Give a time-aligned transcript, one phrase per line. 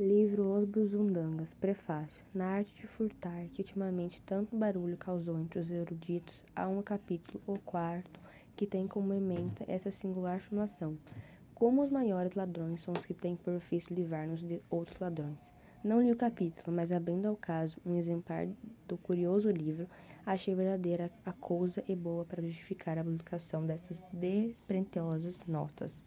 [0.00, 2.24] Livro Os Busundangas, Prefácio.
[2.32, 7.38] Na arte de furtar, que ultimamente tanto barulho causou entre os eruditos, há um capítulo,
[7.46, 8.18] o quarto,
[8.56, 10.96] que tem como ementa essa singular afirmação:
[11.54, 15.46] Como os maiores ladrões são os que têm por ofício livrar-nos de outros ladrões.
[15.84, 18.48] Não li o capítulo, mas abrindo ao caso um exemplar
[18.88, 19.86] do curioso livro,
[20.24, 26.02] achei verdadeira a cousa e boa para justificar a publicação dessas despretensiosas notas.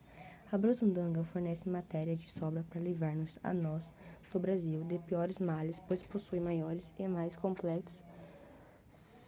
[0.54, 3.84] A Brasundanga fornece matéria de sobra para livrar-nos a nós
[4.32, 8.04] do Brasil de piores males, pois possui maiores e mais complexos.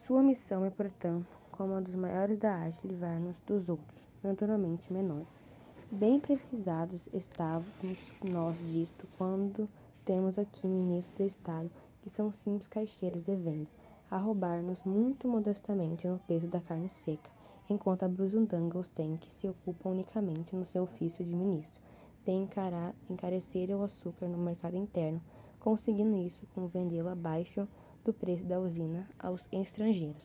[0.05, 5.43] Sua missão é, portanto, como a dos maiores da arte, livrar-nos dos outros, naturalmente menores.
[5.91, 9.67] Bem precisados estávamos nós disto quando
[10.05, 11.71] temos aqui ministros de Estado
[12.03, 13.67] que são simples caixeiros de venda,
[14.11, 17.34] a roubar-nos muito modestamente no preço da carne seca
[17.69, 21.81] enquanto a os tem que se ocupam unicamente no seu ofício de ministro,
[22.23, 25.21] de encarar, encarecer o açúcar no mercado interno,
[25.59, 27.67] conseguindo isso com vendê-lo abaixo
[28.03, 30.21] do preço da usina aos estrangeiros.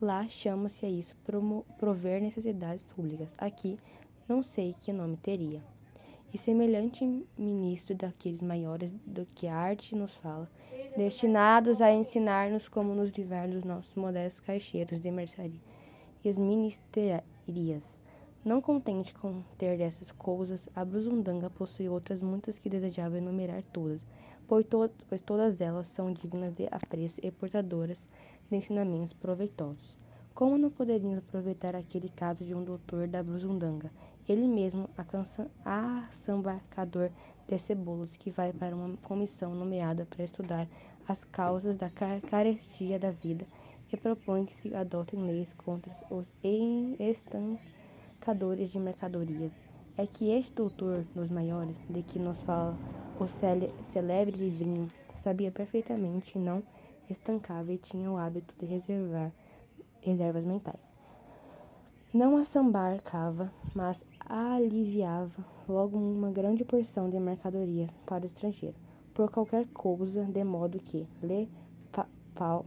[0.00, 1.16] Lá chama-se a isso
[1.78, 3.28] prover necessidades públicas.
[3.38, 3.78] Aqui
[4.28, 5.62] não sei que nome teria.
[6.34, 7.04] E semelhante
[7.38, 10.50] ministro daqueles maiores do que a arte nos fala,
[10.96, 15.60] destinados a ensinar-nos como nos livrar dos nossos modestos caixeiros de mercearia
[16.24, 17.82] e as ministerias.
[18.44, 24.00] Não contente com ter dessas coisas, a Brusundanga possui outras muitas que desejava enumerar todas,
[24.48, 28.08] pois, to pois todas elas são dignas de apreço e portadoras
[28.50, 29.96] de ensinamentos proveitosos.
[30.34, 33.92] Como não poderíamos aproveitar aquele caso de um doutor da Brusundanga,
[34.28, 34.88] ele mesmo
[35.64, 37.10] assambarcador
[37.46, 40.66] de cebolas, que vai para uma comissão nomeada para estudar
[41.06, 43.44] as causas da carestia da vida
[43.92, 46.32] e propõe que se adotem leis contra os
[46.98, 49.52] estancadores de mercadorias.
[49.98, 52.78] É que este doutor dos maiores, de que nos fala
[53.18, 56.62] o celebre livrinho, sabia perfeitamente não
[57.10, 59.30] estancava e tinha o hábito de reservar
[60.00, 60.94] reservas mentais.
[62.12, 68.76] Não assambarcava, mas aliviava logo uma grande porção de mercadorias para o estrangeiro,
[69.14, 71.48] por qualquer coisa, de modo que lhe
[71.90, 72.62] pa, pa,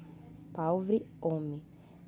[0.55, 1.61] pauvre homem.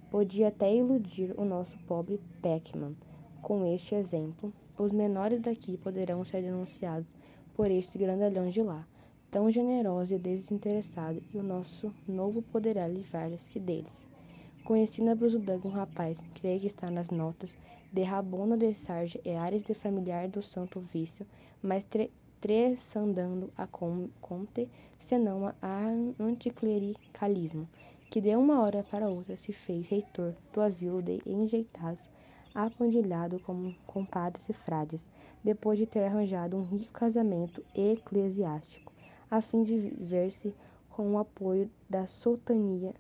[0.10, 2.96] Podia até iludir o nosso pobre Peckman.
[3.42, 7.06] Com este exemplo, os menores daqui poderão ser denunciados
[7.54, 8.88] por este grandalhão de lá,
[9.30, 14.08] tão generoso e desinteressado, e o nosso novo poderá livrar-se deles.
[14.64, 17.52] Conheci na Brusudanga um rapaz, creio que está nas notas,
[17.92, 21.28] de Rabona de Sarge e Ares de familiar do Santo Vício,
[21.62, 22.10] mas tre
[23.58, 24.70] a conte,
[25.00, 25.84] senão a
[26.18, 27.68] anticlericalismo
[28.10, 32.10] que de uma hora para outra se fez reitor do asilo de enjeitados,
[32.56, 35.06] apandilhado como compadres e frades,
[35.44, 38.92] depois de ter arranjado um rico casamento eclesiástico,
[39.30, 40.56] a fim de ver-se
[40.90, 42.94] com o apoio da sultania,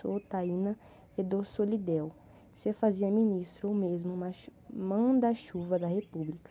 [0.00, 0.76] sultaína
[1.16, 2.10] e do solidel,
[2.56, 4.18] se fazia ministro ou mesmo
[4.72, 6.50] manda-chuva da república.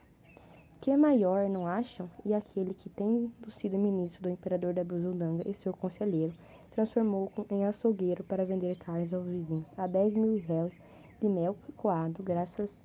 [0.80, 2.10] Que maior, não acham?
[2.26, 6.34] E aquele que, tendo sido ministro do imperador da Brusundanga e seu conselheiro,
[6.74, 10.80] transformou em açougueiro para vender carnes aos vizinhos a dez mil réus
[11.22, 12.84] de mel coado, graças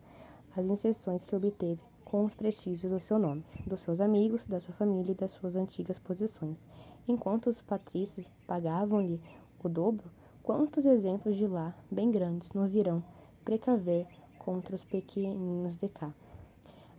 [0.54, 4.74] às inserções que obteve com os prestígios do seu nome, dos seus amigos, da sua
[4.74, 6.66] família e das suas antigas posições.
[7.06, 9.20] Enquanto os patrícios pagavam-lhe
[9.62, 10.10] o dobro,
[10.42, 13.02] quantos exemplos de lá, bem grandes, nos irão
[13.42, 14.06] precaver
[14.38, 16.12] contra os pequeninos de cá?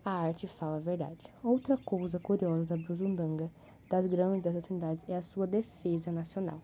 [0.03, 1.23] A arte fala a verdade.
[1.43, 3.51] Outra coisa curiosa da Brusundanga,
[3.89, 6.57] das grandes oportunidades, é a sua defesa nacional.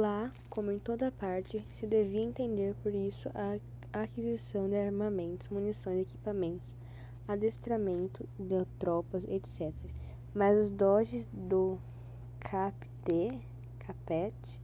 [0.00, 3.58] Lá, como em toda parte, se devia entender por isso a
[3.92, 6.74] aquisição de armamentos, munições, equipamentos,
[7.28, 9.74] adestramento de tropas, etc.
[10.32, 11.78] Mas os doges do
[12.38, 13.42] capte,
[13.80, 14.58] capete,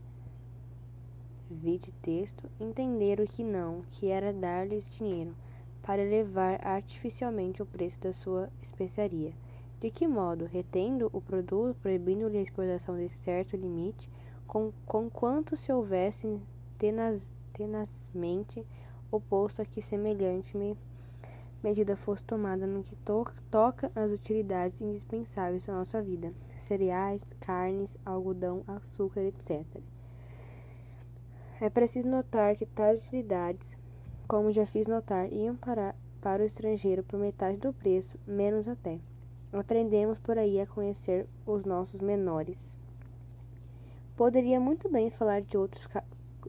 [1.51, 5.35] vide texto, entenderam que não, que era dar-lhes dinheiro
[5.83, 9.31] para elevar artificialmente o preço da sua especiaria.
[9.79, 10.45] De que modo?
[10.45, 14.09] Retendo o produto, proibindo-lhe a exportação de certo limite,
[14.47, 16.39] com, conquanto se houvesse
[16.77, 18.65] tenaz, tenazmente
[19.11, 20.77] oposto a que semelhante me,
[21.61, 27.97] medida fosse tomada no que to, toca às utilidades indispensáveis da nossa vida, cereais, carnes,
[28.05, 29.65] algodão, açúcar, etc.
[31.59, 33.75] É preciso notar que tais utilidades,
[34.27, 38.99] como já fiz notar, iam para, para o estrangeiro por metade do preço, menos até.
[39.51, 42.77] Aprendemos por aí a conhecer os nossos menores.
[44.17, 46.03] Poderia muito bem falar de outros ca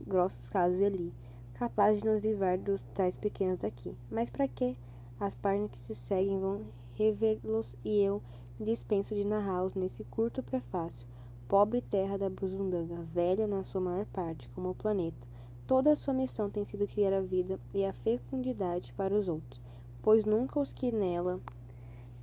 [0.07, 1.13] grossos casos ali.
[1.53, 3.95] capaz de nos livrar dos tais pequenos daqui.
[4.11, 4.75] Mas para quê?
[5.21, 6.63] As páginas que se seguem vão
[6.95, 8.23] revê-los e eu
[8.59, 11.07] dispenso de narrá-los nesse curto prefácio.
[11.47, 15.29] Pobre terra da Brusundanga, velha na sua maior parte, como o planeta.
[15.67, 19.61] Toda a sua missão tem sido criar a vida e a fecundidade para os outros,
[20.01, 21.39] pois nunca os que nela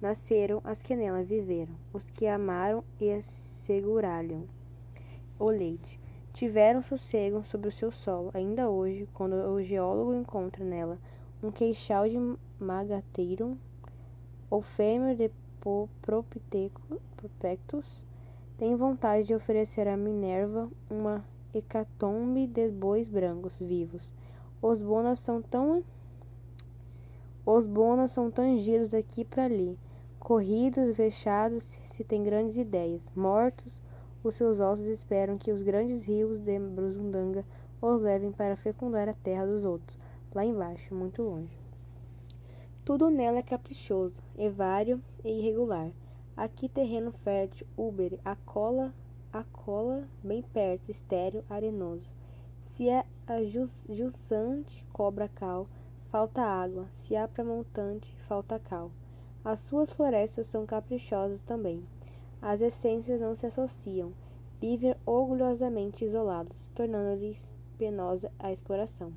[0.01, 4.47] nasceram, as que nela viveram, os que amaram e asseguraram
[5.39, 5.99] o leite.
[6.33, 10.99] Tiveram sossego sobre o seu solo, ainda hoje, quando o geólogo encontra nela
[11.41, 12.17] um queixal de
[12.59, 13.57] magateiro
[14.49, 15.31] ou fêmur de
[16.01, 18.03] propectus,
[18.57, 24.13] tem vontade de oferecer a Minerva uma hecatombe de bois brancos vivos.
[24.61, 25.83] Os bonas são tão
[27.45, 29.77] os bonas são tangidos daqui para ali,
[30.19, 33.07] corridos, vexados, se têm grandes ideias.
[33.15, 33.79] Mortos,
[34.27, 37.45] os seus ossos esperam que os grandes rios de Brusundanga
[37.81, 39.99] os levem para fecundar a terra dos outros,
[40.33, 41.55] lá embaixo, muito longe.
[42.83, 45.91] Tudo nela é caprichoso, evário e irregular.
[46.35, 48.93] Aqui terreno fértil, úbere, a cola,
[49.31, 52.09] a cola bem perto, estéril, arenoso.
[52.59, 55.67] Se é a jusante cobra cal,
[56.09, 58.91] falta água, se há pramontante, falta cal.
[59.43, 61.83] As suas florestas são caprichosas também.
[62.41, 64.13] As essências não se associam,
[64.59, 69.13] vivem orgulhosamente isoladas, tornando-lhes penosa a exploração.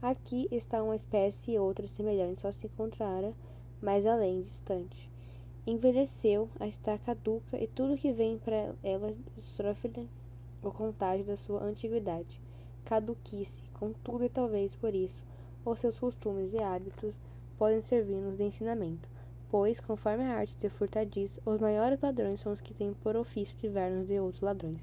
[0.00, 3.34] Aqui está uma espécie e outra semelhante só se encontrara
[3.82, 5.10] mais além, distante.
[5.66, 10.08] Envelheceu, a está caduca e tudo que vem para ela sofre
[10.62, 12.40] o contágio da sua antiguidade.
[12.84, 15.22] Caduquice, contudo e talvez por isso,
[15.64, 17.14] os seus costumes e hábitos
[17.58, 19.13] podem servir-nos de ensinamento
[19.54, 23.14] pois, conforme a arte de furtar diz, os maiores ladrões são os que têm por
[23.14, 24.80] ofício privar-nos de outros ladrões.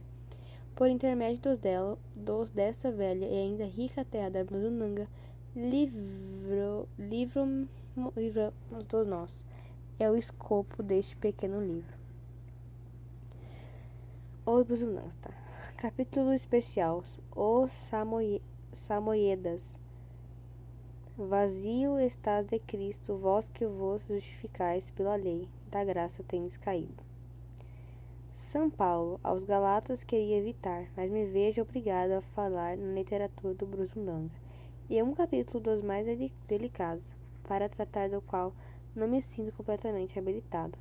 [0.73, 5.09] Por intermédio dos, dela, dos dessa velha e ainda rica terra da Brunanga,
[5.53, 7.67] livro, livro,
[8.15, 8.53] livro
[8.87, 9.43] todos nós.
[9.99, 11.93] É o escopo deste pequeno livro.
[14.45, 15.31] Os Brunangas, tá?
[15.75, 17.03] Capítulo especial.
[17.35, 17.73] Os
[18.73, 19.80] Samoyedas
[21.27, 27.03] Vazio estás de Cristo, vós que vos justificais pela lei da graça tendes caído.
[28.39, 33.67] São Paulo, aos Galatas queria evitar, mas me vejo obrigado a falar na literatura do
[33.67, 34.31] Brusundanga,
[34.89, 36.07] e é um capítulo dos mais
[36.47, 37.05] delicados,
[37.43, 38.51] para tratar do qual
[38.95, 40.77] não me sinto completamente habilitado.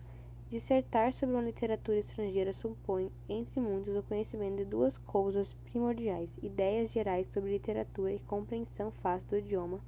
[0.48, 6.90] Dissertar sobre uma literatura estrangeira supõe, entre muitos, o conhecimento de duas coisas primordiais: ideias
[6.90, 9.80] gerais sobre literatura e compreensão fácil do idioma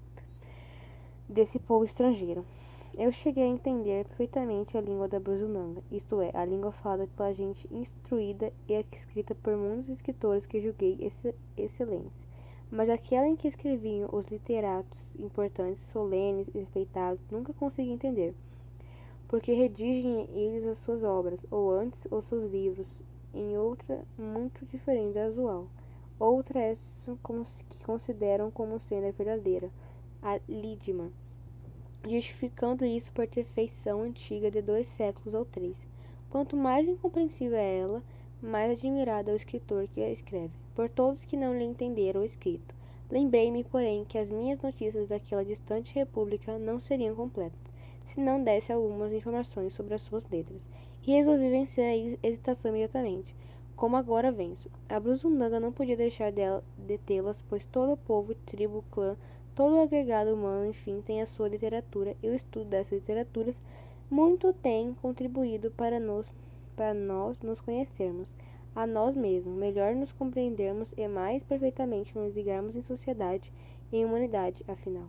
[1.29, 2.45] desse povo estrangeiro.
[2.95, 7.33] Eu cheguei a entender perfeitamente a língua da Bruzunanga, isto é, a língua falada pela
[7.33, 10.99] gente instruída e escrita por muitos escritores que julguei
[11.57, 12.27] excelentes.
[12.71, 18.35] Mas aquela em que escreviam os literatos importantes, solenes e respeitados, nunca consegui entender.
[19.27, 22.89] Porque redigem eles as suas obras, ou antes os seus livros,
[23.33, 25.67] em outra muito diferente da usual.
[26.19, 27.17] Outra é essa
[27.71, 29.71] que consideram como sendo a verdadeira,
[30.23, 31.11] a Lidman
[32.09, 35.79] justificando isso por ter feição antiga de dois séculos ou três.
[36.31, 38.03] Quanto mais incompreensível é ela,
[38.43, 42.25] mais admirado é o escritor que a escreve, por todos que não lhe entenderam o
[42.25, 42.75] escrito.
[43.11, 47.61] Lembrei-me, porém, que as minhas notícias daquela distante república não seriam completas,
[48.07, 50.69] se não desse algumas informações sobre as suas letras,
[51.07, 53.35] e resolvi vencer a hesitação imediatamente,
[53.77, 54.71] como agora venço.
[54.89, 59.17] A Brusundanga não podia deixar de tê-las, pois todo o povo, tribo, clã,
[59.55, 63.61] Todo agregado humano, enfim, tem a sua literatura e o estudo dessas literaturas
[64.11, 65.97] muito tem contribuído para,
[66.75, 68.33] para nós nos conhecermos
[68.75, 73.53] a nós mesmos, melhor nos compreendermos e mais perfeitamente nos ligarmos em sociedade
[73.93, 75.09] e em humanidade, afinal.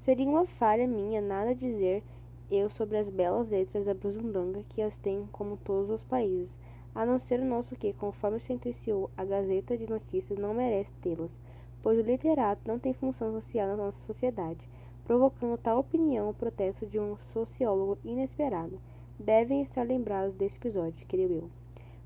[0.00, 2.02] Seria uma falha minha nada dizer
[2.50, 6.56] eu sobre as belas letras da Brusundanga que as tem como todos os países,
[6.92, 11.38] a não ser o nosso que, conforme sentenciou a Gazeta de Notícias, não merece tê-las
[11.82, 14.68] pois o literato não tem função social na nossa sociedade,
[15.04, 18.80] provocando tal opinião o protesto de um sociólogo inesperado.
[19.18, 21.50] Devem estar lembrados desse episódio, creio eu.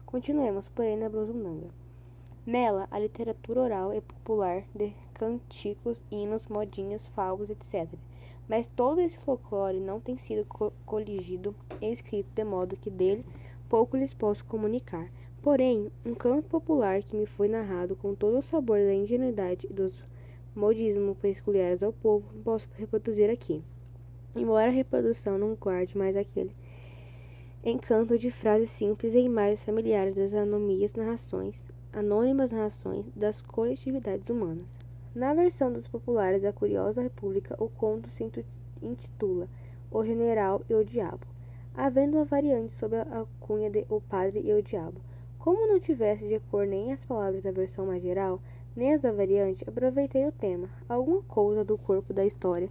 [0.07, 1.69] Continuemos, porém, na Brusundanga.
[2.45, 7.89] Nela, a literatura oral e popular de canticos, hinos, modinhas, favos, etc.
[8.49, 13.25] Mas todo esse folclore não tem sido co coligido e escrito de modo que dele
[13.69, 15.09] pouco lhes posso comunicar
[15.43, 19.73] Porém, um canto popular que me foi narrado com todo o sabor da ingenuidade e
[19.73, 19.93] dos
[20.55, 23.61] modismos peculiares ao povo, posso reproduzir aqui.
[24.37, 26.55] Embora a reprodução não guarde mais aquele
[27.65, 34.79] encanto de frases simples e imagens familiares das anomias narrações, anônimas narrações das coletividades humanas.
[35.13, 38.31] Na versão dos populares da Curiosa República, o conto se
[38.81, 39.49] intitula
[39.91, 41.27] O General e o Diabo,
[41.75, 45.01] havendo uma variante sob a cunha de O Padre e o Diabo.
[45.43, 48.41] Como não tivesse de cor nem as palavras da versão mais geral,
[48.77, 52.71] nem as da variante, aproveitei o tema, alguma coisa do corpo da história,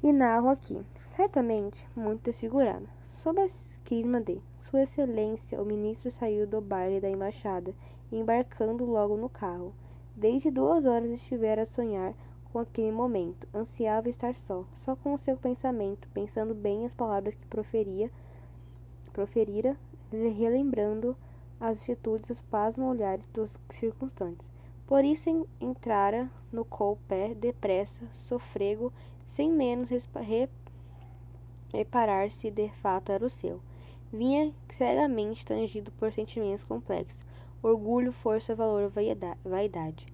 [0.00, 4.40] e narro aqui, certamente muito desfigurado, sob a cisma de
[4.70, 7.74] Sua Excelência, o ministro saiu do baile da embaixada,
[8.12, 9.74] embarcando logo no carro.
[10.14, 12.14] Desde duas horas estivera a sonhar
[12.52, 13.48] com aquele momento.
[13.52, 18.08] Ansiava estar só, só com o seu pensamento, pensando bem as palavras que proferia,
[19.12, 19.76] proferira,
[20.12, 21.16] relembrando
[21.60, 24.46] as atitudes, os pasmos olhares dos circunstantes.
[24.86, 26.66] Por isso entrara no
[27.08, 28.92] pé depressa, sofrego,
[29.26, 29.90] sem menos
[31.72, 33.60] reparar se de fato era o seu.
[34.10, 37.22] Vinha cegamente tangido por sentimentos complexos,
[37.62, 38.90] orgulho, força, valor,
[39.44, 40.06] vaidade.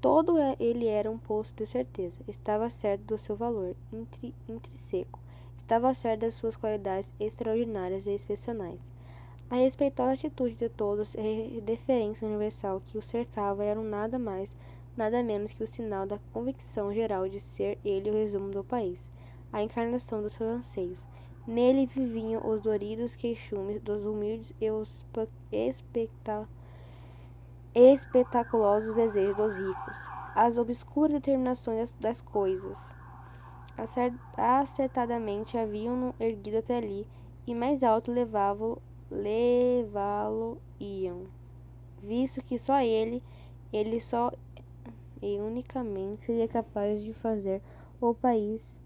[0.00, 2.16] Todo ele era um poço de certeza.
[2.26, 5.20] Estava certo do seu valor intrínseco.
[5.58, 8.89] Estava certo das suas qualidades extraordinárias e excepcionais.
[9.50, 14.54] A respeitosa atitude de todos e a deferência universal que o cercava eram nada mais,
[14.96, 19.10] nada menos que o sinal da convicção geral de ser ele o resumo do país,
[19.52, 21.00] a encarnação dos seus anseios.
[21.48, 25.04] Nele viviam os doridos queixumes dos humildes e os
[27.74, 29.94] espetaculosos desejos dos ricos,
[30.36, 32.78] as obscuras determinações das coisas.
[34.36, 37.04] Acertadamente haviam-no erguido até ali,
[37.48, 40.60] e mais alto levá-lo levá-lo-iam,
[42.02, 43.22] visto que só ele,
[43.72, 44.32] ele só
[45.22, 47.60] e unicamente seria capaz de fazer
[48.00, 48.80] o país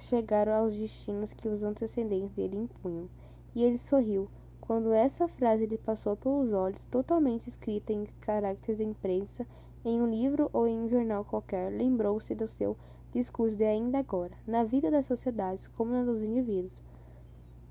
[0.00, 3.08] chegar aos destinos que os antecedentes dele impunham.
[3.54, 4.28] E ele sorriu,
[4.60, 9.46] quando essa frase lhe passou pelos olhos, totalmente escrita em caracteres de imprensa,
[9.84, 12.76] em um livro ou em um jornal qualquer, lembrou-se do seu
[13.12, 16.83] discurso de ainda agora, na vida das sociedades como na dos indivíduos.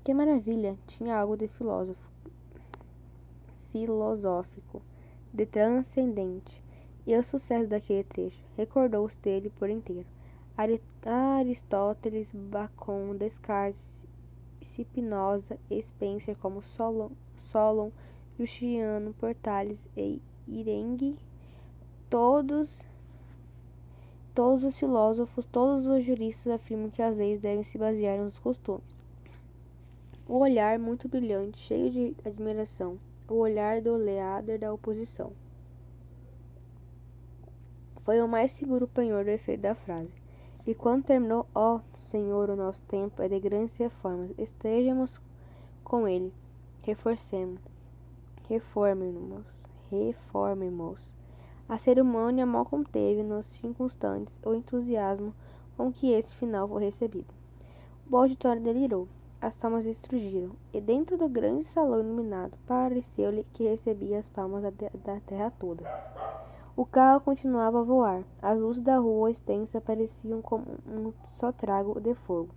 [0.04, 0.76] Que maravilha!
[0.86, 2.10] Tinha algo de filósofo,
[3.70, 4.82] filosófico,
[5.32, 6.62] de transcendente.
[7.06, 10.06] E o sucesso daquele trecho recordou-se dele por inteiro.
[10.58, 13.98] Aristóteles, Bacon, Descartes,
[14.62, 17.12] Spinoza e Spencer como Solon,
[17.44, 17.90] Solon
[18.38, 21.16] Justiniano, Portales e Irengue,
[22.10, 22.82] todos
[24.34, 28.93] todos os filósofos, todos os juristas afirmam que as leis devem se basear nos costumes.
[30.26, 35.32] O olhar muito brilhante, cheio de admiração, o olhar do Leader da oposição.
[38.04, 40.14] Foi o mais seguro penhor do efeito da frase.
[40.66, 44.30] E quando terminou, ó, oh, Senhor, o nosso tempo é de grandes reformas.
[44.38, 45.20] Estejamos
[45.84, 46.32] com Ele.
[46.80, 47.60] Reforcemos.
[48.48, 49.44] Reformemos.
[49.90, 51.14] Reformemos.
[51.68, 55.34] A cerimônia mal conteve nos circunstantes o entusiasmo
[55.76, 57.32] com que esse final foi recebido.
[58.10, 59.06] O auditório delirou.
[59.44, 64.70] As palmas estrugiram, e dentro do grande salão iluminado, pareceu-lhe que recebia as palmas da,
[64.70, 65.84] da terra toda.
[66.74, 68.24] O carro continuava a voar.
[68.40, 72.54] As luzes da rua extensa pareciam como um só trago de fogo.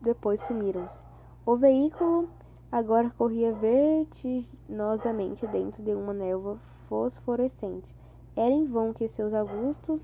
[0.00, 1.04] Depois sumiram-se.
[1.46, 2.28] O veículo
[2.72, 7.94] agora corria vertiginosamente dentro de uma névoa fosforescente.
[8.34, 10.00] Era em vão que seus augustos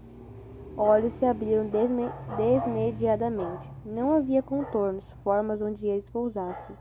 [0.76, 3.71] olhos se abriram desme desmediadamente.
[3.85, 6.76] Não havia contornos, formas onde eles pousassem.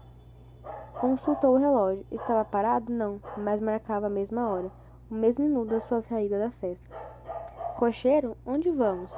[0.99, 2.05] Consultou o relógio.
[2.11, 2.91] Estava parado?
[2.91, 4.71] Não, mas marcava a mesma hora
[5.13, 6.89] o mesmo minuto da sua saída da festa.
[7.77, 9.11] Cocheiro, onde vamos?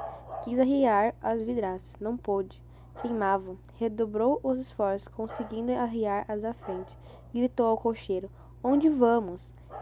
[0.44, 2.62] Quis arriar as vidraças, não pôde.
[3.00, 3.56] Queimavam.
[3.78, 6.94] Redobrou os esforços, conseguindo arriar as da frente.
[7.32, 8.30] Gritou ao cocheiro:
[8.62, 9.40] Onde vamos?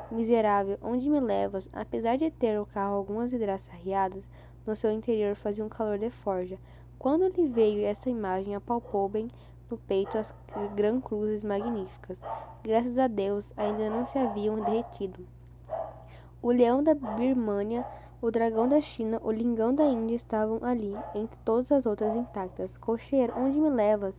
[0.09, 1.69] Miserável, onde me levas?
[1.73, 4.23] Apesar de ter o carro algumas vidraças arriadas,
[4.67, 6.59] no seu interior fazia um calor de forja.
[6.99, 9.31] Quando lhe veio essa imagem, apalpou bem
[9.71, 10.33] no peito as
[10.75, 12.19] gran cruzes magníficas.
[12.63, 15.27] Graças a Deus, ainda não se haviam derretido.
[16.41, 17.85] O leão da Birmânia,
[18.21, 22.77] o dragão da China, o lingão da Índia estavam ali, entre todas as outras intactas.
[22.79, 24.15] Cocheiro, onde me levas?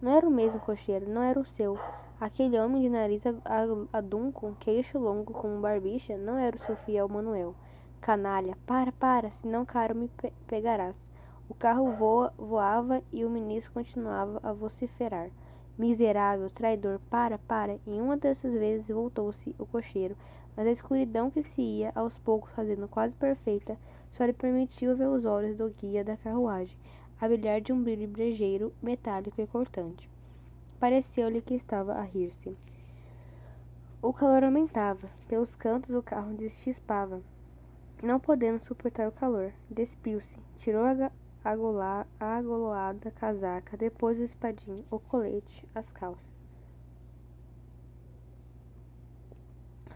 [0.00, 1.78] Não era o mesmo cocheiro, não era o seu.
[2.20, 3.22] Aquele homem de nariz
[3.92, 7.54] adunco, queixo longo como barbicha, não era o seu fiel Manuel.
[8.00, 10.96] Canalha, para, para, senão caro me pe pegarás.
[11.48, 15.30] O carro voa, voava e o ministro continuava a vociferar.
[15.76, 17.78] Miserável, traidor, para, para.
[17.86, 20.16] E uma dessas vezes voltou-se o cocheiro,
[20.56, 23.76] mas a escuridão que se ia aos poucos fazendo quase perfeita
[24.12, 26.76] só lhe permitiu ver os olhos do guia da carruagem
[27.20, 30.08] a brilhar de um brilho brejeiro, metálico e cortante.
[30.78, 32.56] Pareceu-lhe que estava a rir-se.
[34.00, 35.08] O calor aumentava.
[35.26, 37.20] Pelos cantos o carro deschispava.
[38.00, 41.10] Não podendo suportar o calor, despiu-se, tirou a
[42.20, 46.24] agoloada casaca, depois o espadim, o colete, as calças.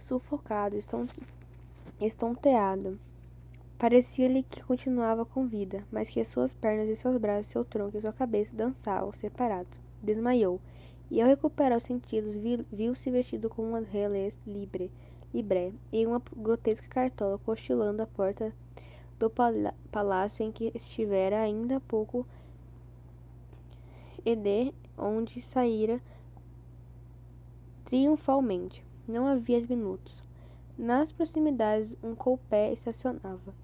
[0.00, 0.76] Sufocado,
[2.00, 2.98] estonteado,
[3.78, 8.00] parecia-lhe que continuava com vida, mas que suas pernas e seus braços, seu tronco e
[8.00, 9.78] sua cabeça dançavam separados.
[10.02, 10.60] Desmaiou,
[11.08, 12.34] e ao recuperar os sentidos,
[12.72, 14.36] viu-se vestido com uma relés
[15.34, 18.52] libre libré e uma grotesca cartola cochilando à porta
[19.18, 19.30] do
[19.90, 22.26] palácio em que estivera ainda há pouco
[24.24, 26.00] e de onde saíra
[27.84, 28.84] triunfalmente.
[29.06, 30.22] Não havia minutos.
[30.78, 33.54] Nas proximidades um coupé estacionava.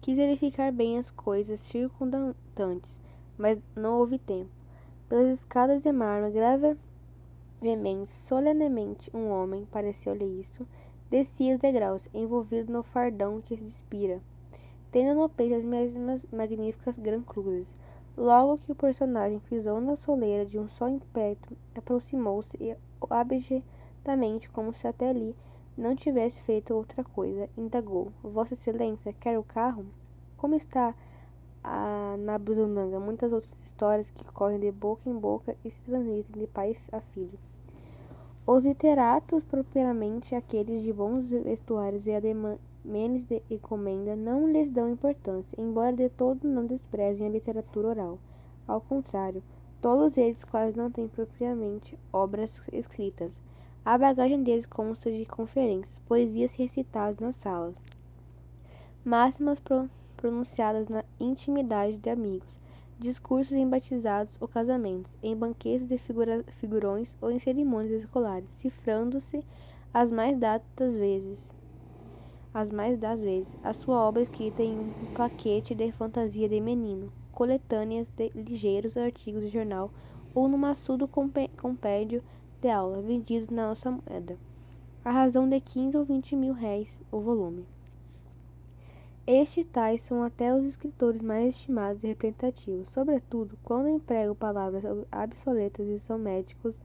[0.00, 2.90] Quis verificar bem as coisas circundantes,
[3.36, 4.50] mas não houve tempo.
[5.08, 10.66] Pelas escadas de mármore, gravemente, solenemente, um homem, pareceu-lhe isso,
[11.08, 14.20] Descia os degraus, envolvido no fardão que despira,
[14.90, 17.76] tendo no peito as mesmas magníficas gran-cruzes.
[18.16, 22.76] Logo que o personagem pisou na soleira de um só impétuo, aproximou-se
[23.08, 25.36] abjetamente, como se até ali
[25.76, 29.86] não tivesse feito outra coisa, indagou: Vossa Excelência, quer o carro?
[30.36, 30.92] Como está
[31.62, 36.40] a, na Buzunanga muitas outras histórias que correm de boca em boca e se transmitem
[36.40, 37.38] de pai a filho.
[38.48, 45.60] Os literatos, propriamente aqueles de bons vestuários e ademenes de encomenda, não lhes dão importância,
[45.60, 48.18] embora de todo não desprezem a literatura oral.
[48.68, 49.42] Ao contrário,
[49.80, 53.42] todos eles quase não têm propriamente obras escritas.
[53.84, 57.74] A bagagem deles consta de conferências, poesias recitadas nas salas,
[59.04, 59.60] máximas
[60.16, 62.60] pronunciadas na intimidade de amigos,
[62.98, 69.44] discursos em batizados ou casamentos, em banquetes de figura, figurões ou em cerimônias escolares, cifrando-se
[69.92, 71.48] as mais datas vezes.
[72.52, 77.12] As mais das vezes, a sua obra escrita em um plaquete de fantasia de menino,
[77.30, 79.92] coletâneas de ligeiros artigos de jornal
[80.34, 82.22] ou no maçudo compêndio
[82.60, 84.38] de aula, vendido na nossa moeda,
[85.04, 87.66] a razão de 15 ou 20 mil réis o volume.
[89.28, 95.88] Estes tais são até os escritores mais estimados e representativos, sobretudo quando empregam palavras obsoletas
[95.88, 96.76] e são médicos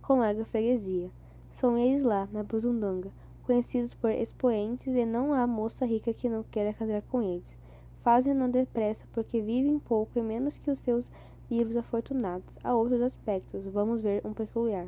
[0.00, 1.10] com larga freguesia.
[1.50, 3.10] São eles lá, na Buzundanga,
[3.42, 7.58] conhecidos por expoentes e não há moça rica que não queira casar com eles.
[8.04, 11.10] Fazem-no depressa porque vivem pouco e menos que os seus
[11.50, 12.56] livros afortunados.
[12.62, 14.86] Há outros aspectos, vamos ver um peculiar.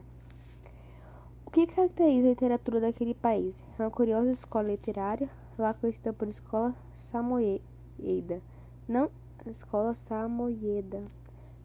[1.45, 3.61] O que caracteriza a literatura daquele país?
[3.77, 5.29] É uma curiosa escola literária,
[5.61, 8.41] lá conhecida por Escola Samoyeda.
[8.89, 9.11] Não,
[9.47, 11.03] Escola Samoyeda.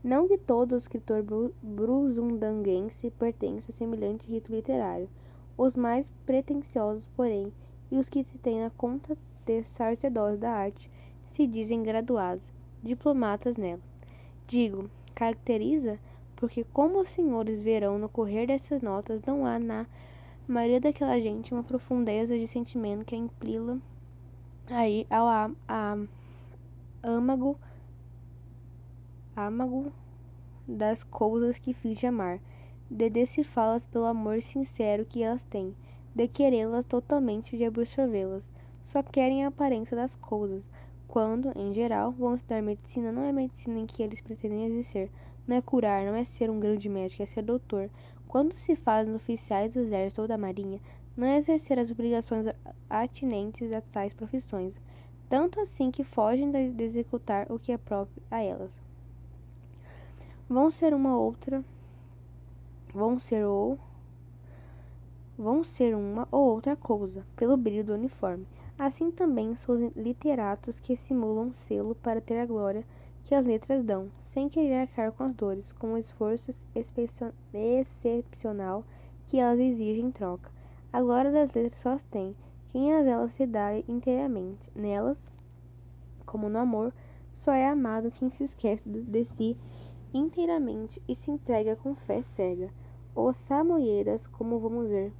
[0.03, 1.23] Não que todo escritor
[1.63, 5.09] bruzundanguense pertença a semelhante rito literário.
[5.57, 7.51] Os mais pretensiosos, porém,
[7.89, 10.91] e os que se têm na conta de sarcedosos da arte,
[11.25, 12.53] se dizem graduados,
[12.83, 13.81] diplomatas nela.
[14.45, 15.97] Digo, caracteriza,
[16.35, 19.87] porque como os senhores verão no correr dessas notas, não há na
[20.47, 23.79] maioria daquela gente uma profundeza de sentimento que a implila
[24.69, 25.97] aí ao a, a,
[27.03, 27.59] âmago,
[29.35, 29.91] âmago
[30.67, 32.39] das coisas que finge amar,
[32.89, 35.75] de decifrá-las pelo amor sincero que elas têm,
[36.13, 38.43] de querê-las totalmente de absorvê-las.
[38.83, 40.63] Só querem a aparência das coisas.
[41.07, 45.09] Quando, em geral, vão estudar medicina, não é medicina em que eles pretendem exercer,
[45.47, 47.89] não é curar, não é ser um grande médico, é ser doutor.
[48.35, 50.81] Quando se fazem oficiais do exército ou da marinha,
[51.15, 52.45] não é exercer as obrigações
[52.89, 54.73] atinentes a tais profissões,
[55.29, 58.77] tanto assim que fogem de executar o que é próprio a elas.
[60.49, 61.63] Vão ser uma outra,
[62.93, 63.79] vão ser ou
[65.37, 68.45] vão ser uma ou outra coisa, pelo brilho do uniforme.
[68.77, 72.83] Assim também são os literatos que simulam selo para ter a glória
[73.25, 76.51] que as letras dão, sem querer arcar com as dores, com o esforço
[77.53, 78.83] excepcional
[79.25, 80.51] que elas exigem em troca.
[80.93, 82.35] A glória das letras só as tem
[82.71, 84.69] quem a elas se dá inteiramente.
[84.75, 85.29] Nelas,
[86.25, 86.93] como no amor,
[87.33, 89.57] só é amado quem se esquece de si
[90.13, 92.69] inteiramente e se entrega com fé cega.
[93.15, 95.13] Os samoyedas, como vamos ver,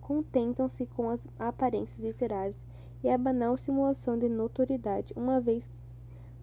[0.00, 2.66] contentam-se com as aparências literárias
[3.04, 5.70] e a banal simulação de notoriedade, uma vez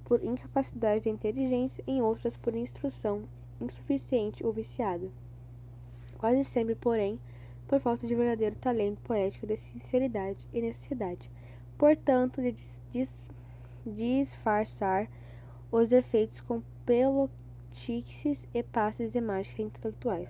[0.06, 3.24] por incapacidade de inteligência, em outras por instrução
[3.60, 5.10] insuficiente ou viciada.
[6.18, 7.20] Quase sempre, porém,
[7.68, 11.30] por falta de verdadeiro talento poético de sinceridade e necessidade,
[11.78, 12.56] portanto, de
[12.92, 13.26] dis
[13.86, 15.08] disfarçar
[15.72, 20.30] os defeitos com pelotices e passes de mágica intelectuais.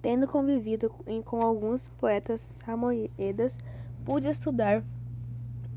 [0.00, 0.88] Tendo convivido
[1.26, 3.58] com alguns poetas samoedas,
[4.02, 4.82] pude estudar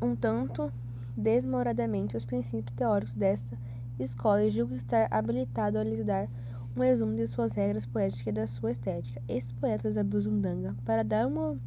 [0.04, 0.72] um tanto
[1.16, 3.58] desmoradamente os princípios teóricos desta
[3.98, 6.28] escola e julgo estar habilitado a lhes dar
[6.76, 9.22] um resumo de suas regras poéticas e da sua estética.
[9.28, 11.58] Esses poetas da Buzundanga, para dar uma,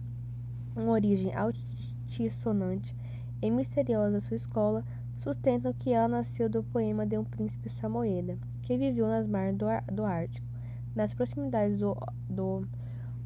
[0.75, 2.95] uma origem altissonante
[3.41, 4.85] e misteriosa à sua escola,
[5.17, 9.67] sustentam que ela nasceu do poema de um príncipe samoeda, que viveu nas margens do,
[9.95, 10.47] do Ártico,
[10.95, 11.97] nas proximidades do,
[12.29, 12.67] do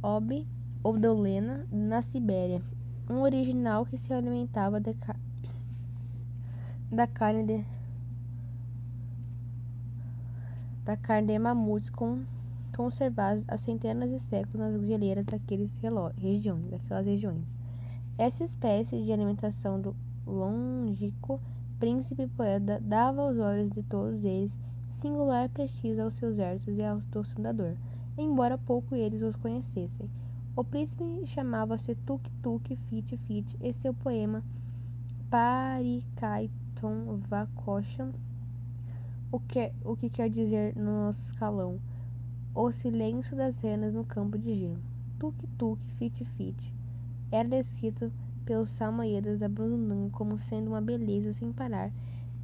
[0.02, 0.46] Ob
[0.82, 2.62] Obdolena, na Sibéria,
[3.10, 4.94] um original que se alimentava de,
[6.92, 7.66] da carne de
[10.84, 12.22] da carne de mamutes com,
[12.74, 15.76] conservados há centenas de séculos nas geleiras daqueles
[16.16, 17.44] regiões, daquelas regiões.
[18.16, 19.94] Essa espécie de alimentação do
[20.24, 21.40] longínquo
[21.78, 27.00] príncipe poeta dava aos olhos de todos eles singular prestígio aos seus versos e ao
[27.00, 27.76] seu fundador,
[28.16, 30.08] embora pouco eles os conhecessem.
[30.56, 34.42] O príncipe chamava-se Tuk Tuk Fit Fit e seu poema
[35.30, 38.12] Parikaiton Vakosham
[39.32, 41.78] o que, o que quer dizer no nosso escalão?
[42.52, 44.82] O silêncio das renas no campo de gelo.
[45.20, 46.74] Tuk-tuk, fit-fit.
[47.30, 48.12] Era descrito
[48.44, 51.92] pelos salmoedas da Brunung como sendo uma beleza sem parar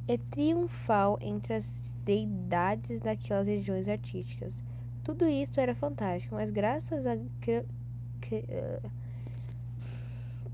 [0.07, 4.61] e triunfal entre as deidades daquelas regiões artísticas.
[5.03, 7.17] Tudo isso era fantástico, mas graças à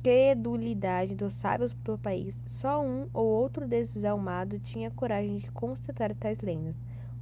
[0.04, 6.14] credulidade dos sábios do país, só um ou outro desses almados tinha coragem de constatar
[6.14, 6.76] tais lendas.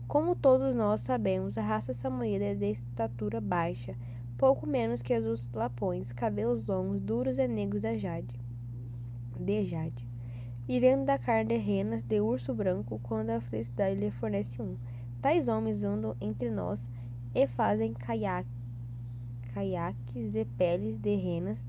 [0.08, 3.96] Como todos nós sabemos, a raça samoyeda é de estatura baixa,
[4.38, 8.34] pouco menos que as dos lapões, cabelos longos, duros e negros da jade,
[9.40, 10.08] de jade,
[10.68, 14.76] vivendo da carne de renas de urso branco quando a felicidade lhe fornece um.
[15.22, 16.90] Tais homens andam entre nós
[17.36, 17.94] e fazem
[19.54, 21.60] caiaques de peles de renas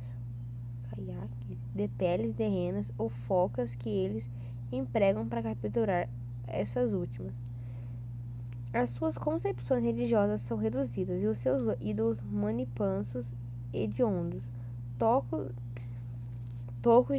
[0.91, 4.29] caiaques de peles de renas ou focas que eles
[4.71, 6.09] empregam para capturar
[6.47, 7.33] essas últimas.
[8.73, 13.27] As suas concepções religiosas são reduzidas e os seus ídolos manipansos
[13.73, 14.43] hediondos,
[14.99, 15.53] tocos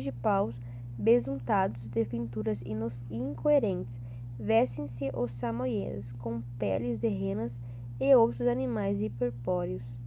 [0.02, 0.56] de paus
[0.98, 2.64] besuntados de pinturas
[3.10, 4.00] incoerentes,
[4.40, 7.58] vestem-se os samoyedas com peles de renas
[8.00, 10.03] e outros animais hiperpóreos.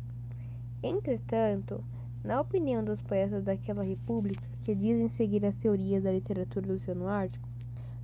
[0.88, 1.82] Entretanto,
[2.22, 7.08] na opinião dos poetas daquela república, que dizem seguir as teorias da literatura do Oceano
[7.08, 7.48] Ártico,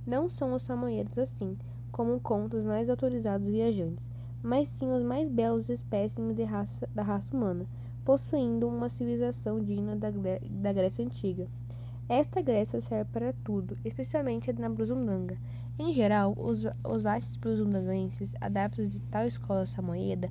[0.05, 1.57] não são os samoedos assim,
[1.93, 7.65] como contos mais autorizados viajantes, mas sim os mais belos espécimes raça, da raça humana,
[8.03, 10.09] possuindo uma civilização digna da,
[10.49, 11.47] da Grécia Antiga.
[12.09, 15.37] Esta Grécia serve para tudo, especialmente na Brusundanga.
[15.79, 20.29] Em geral, os, os vastos brusundanguenses, adeptos de tal escola samoeda,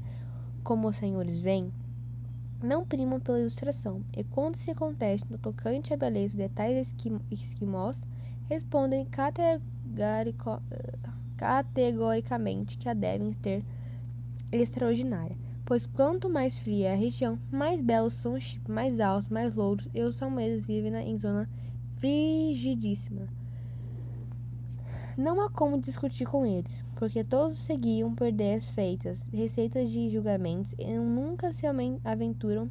[0.63, 1.73] como os senhores veem,
[2.63, 6.95] não primam pela ilustração, e quando se contesta no tocante à beleza de tais
[7.31, 8.07] esquimós,
[8.49, 9.07] respondem
[11.37, 13.65] categoricamente que a devem ter
[14.53, 19.29] extraordinária, pois quanto mais fria é a região, mais belos são os tipos mais altos,
[19.29, 21.49] mais louros, e os salmeiros vivem em zona
[21.97, 23.27] frigidíssima.
[25.15, 30.75] Não há como discutir com eles, porque todos seguiam por ideias feitas, receitas de julgamentos
[30.79, 31.67] e nunca se
[32.03, 32.71] aventuram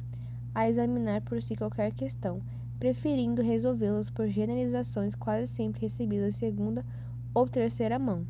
[0.52, 2.42] a examinar por si qualquer questão,
[2.80, 6.84] preferindo resolvê-las por generalizações quase sempre recebidas segunda
[7.32, 8.26] ou terceira mão,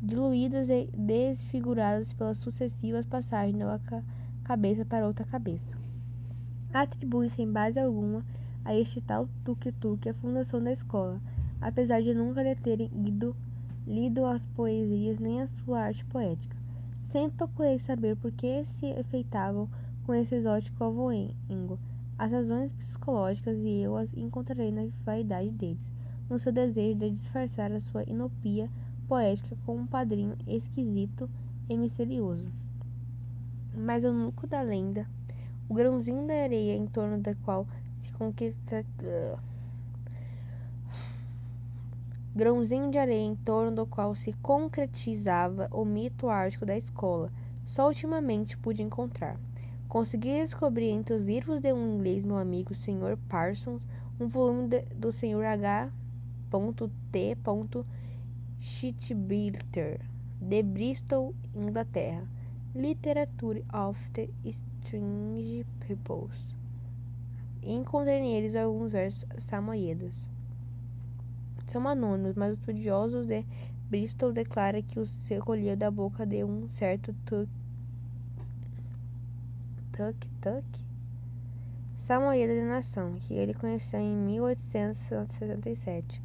[0.00, 3.80] diluídas e desfiguradas pelas sucessivas passagens de uma
[4.44, 5.76] cabeça para outra cabeça.
[6.72, 8.24] Atribui sem base alguma
[8.64, 11.20] a este tal tuk-tuk a fundação da escola,
[11.60, 13.34] apesar de nunca lhe terem ido
[13.88, 16.54] lido as poesias nem a sua arte poética.
[17.04, 19.66] Sempre procurei saber por que se efeitavam
[20.04, 21.78] com esse exótico avoengo.
[22.18, 25.92] As razões psicológicas e eu as encontrarei na vaidade deles,
[26.28, 28.68] no seu desejo de disfarçar a sua inopia
[29.08, 31.30] poética com um padrinho esquisito
[31.66, 32.46] e misterioso.
[33.74, 35.06] Mas o núcleo da lenda,
[35.66, 37.66] o grãozinho da areia em torno da qual
[38.00, 38.84] se conquista
[42.34, 47.32] grãozinho de areia em torno do qual se concretizava o mito ártico da escola,
[47.64, 49.38] só ultimamente pude encontrar.
[49.88, 53.16] Consegui descobrir entre os livros de um inglês, meu amigo Sr.
[53.28, 53.80] Parsons,
[54.20, 55.44] um volume de, do Sr.
[55.44, 55.90] H.
[57.10, 57.36] T.
[58.60, 60.00] Shitbilter,
[60.40, 62.26] de Bristol, Inglaterra.
[62.74, 66.46] Literature of the Strange Peoples.
[67.62, 70.27] E encontrei neles alguns versos samoyedas
[71.72, 73.44] são anônimos, mas os estudiosos de
[73.88, 77.48] Bristol declaram que os recolheu da boca de um certo Tuck
[79.92, 80.64] Tuck Tuck?
[81.96, 86.22] Samoyeda de Nação, que ele conheceu em 1877,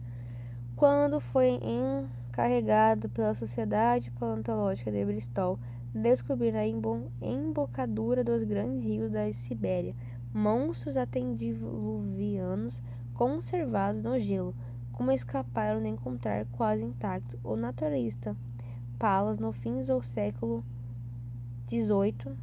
[0.75, 5.59] quando foi encarregado pela Sociedade Paleontológica de Bristol
[5.93, 9.93] de descobrir na embocadura dos grandes rios da Sibéria
[10.33, 12.81] monstros antediluvianos
[13.13, 14.55] conservados no gelo,
[14.93, 18.35] como escaparam de encontrar quase intactos o naturalista
[18.97, 20.63] Palas no fim do século
[21.67, 22.33] XVIII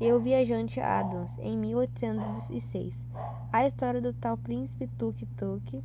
[0.00, 2.94] e o viajante Adams em 1806.
[3.52, 5.82] A história do tal príncipe Tuk-Tuk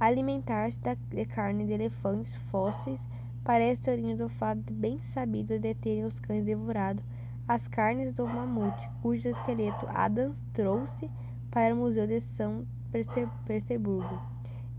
[0.00, 0.78] alimentar-se
[1.10, 3.06] de carne de elefantes fósseis
[3.42, 7.02] parece oriunda do fato bem sabido de terem os cães devorado
[7.48, 11.10] as carnes do mamute, cujo esqueleto Adams trouxe
[11.50, 14.20] para o Museu de São Petersburgo.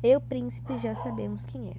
[0.01, 1.75] E o príncipe já sabemos quem é.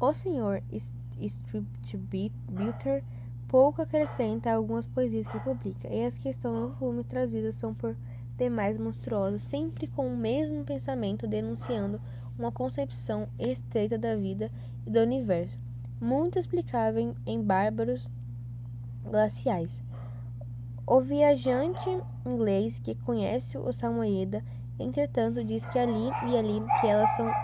[0.00, 0.62] O Sr.
[1.18, 2.32] Striptease
[3.48, 7.96] pouco acrescenta algumas poesias que publica, e as que estão no volume trazidas são por
[8.36, 12.00] demais monstruosas, sempre com o mesmo pensamento, denunciando
[12.38, 14.50] uma concepção estreita da vida
[14.86, 15.56] e do universo,
[16.00, 18.10] muito explicável em bárbaros
[19.04, 19.83] glaciais.
[20.86, 24.44] O viajante inglês que conhece o Samoyeda,
[24.78, 27.34] entretanto, diz que ali e ali que elas são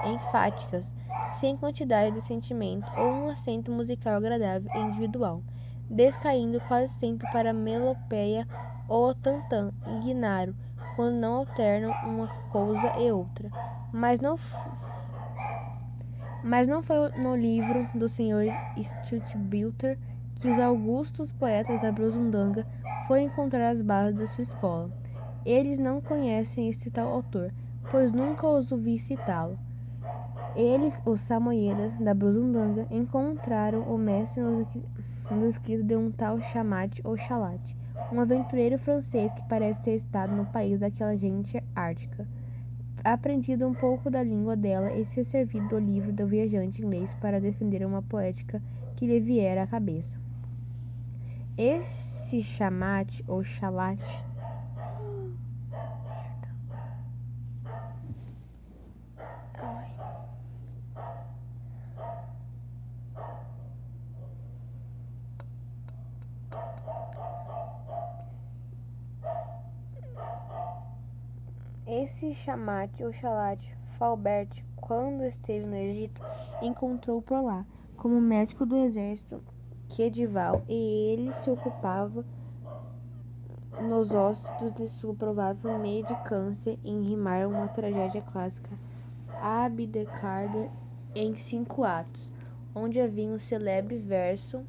[0.00, 0.88] enfáticas,
[1.28, 5.42] sem quantidade de sentimento ou um acento musical agradável e individual,
[5.88, 8.46] descaindo quase sempre para melopeia
[8.86, 10.54] ou tantã e guinaro,
[10.94, 13.52] quando não alternam uma coisa e outra.
[13.90, 14.38] Mas não,
[16.40, 18.56] mas não foi no livro do Sr.
[18.76, 19.98] Strutbilter
[20.40, 22.66] que os augustos poetas da Brusundanga
[23.06, 24.90] foram encontrar as bases da sua escola.
[25.44, 27.52] Eles não conhecem este tal autor,
[27.90, 29.58] pois nunca os ouvi citá-lo.
[30.56, 37.16] Eles, os samoyedas da Brusundanga, encontraram o mestre nos escritos de um tal Chamate ou
[37.18, 37.76] Chalate,
[38.10, 42.26] um aventureiro francês que parece ter estado no país daquela gente ártica,
[43.04, 47.40] aprendido um pouco da língua dela e se servido do livro do viajante inglês para
[47.40, 48.60] defender uma poética
[48.96, 50.19] que lhe viera à cabeça.
[51.62, 54.24] Esse chamate ou chalate
[71.86, 76.22] Esse chamate ou chalate Falbert, quando esteve no Egito,
[76.62, 77.66] encontrou por lá,
[77.98, 79.42] como médico do exército,
[79.90, 82.24] Quedival, e ele se ocupava
[83.80, 88.70] nos ossos de sua provável medicância em rimar uma tragédia clássica,
[89.42, 90.70] Abdecarder,
[91.14, 92.30] em cinco atos,
[92.72, 94.64] onde havia um celebre verso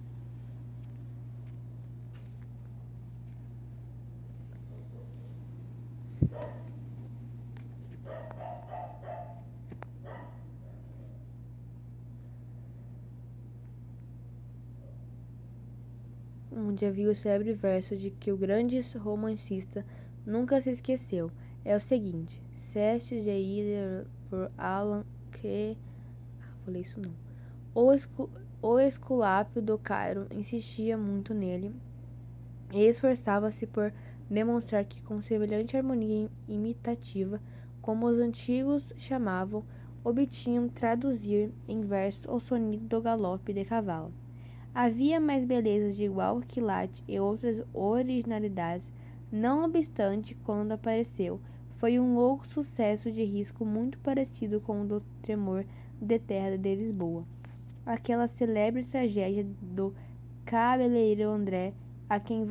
[16.72, 19.86] onde havia o célebre verso de que o grande romancista
[20.26, 21.30] nunca se esqueceu.
[21.66, 25.78] É o seguinte: Ceste de por Alan que.
[26.66, 27.14] Ah, isso não.
[27.76, 28.30] O, escu...
[28.62, 31.76] o esculápio do Cairo insistia muito nele
[32.74, 33.94] e esforçava-se por
[34.30, 37.42] demonstrar que, com semelhante harmonia imitativa,
[37.82, 39.66] como os antigos chamavam,
[40.06, 44.14] obtinham traduzir em verso o sonido do galope de cavalo.
[44.74, 48.90] Havia mais belezas de igual quilate e outras originalidades,
[49.30, 51.42] não obstante, quando apareceu,
[51.76, 55.66] foi um louco sucesso de risco muito parecido com o do Tremor
[56.02, 57.26] de Terra de Lisboa.
[57.86, 59.94] Aquela celebre tragédia do
[60.46, 61.74] cabeleireiro André,
[62.10, 62.48] a quem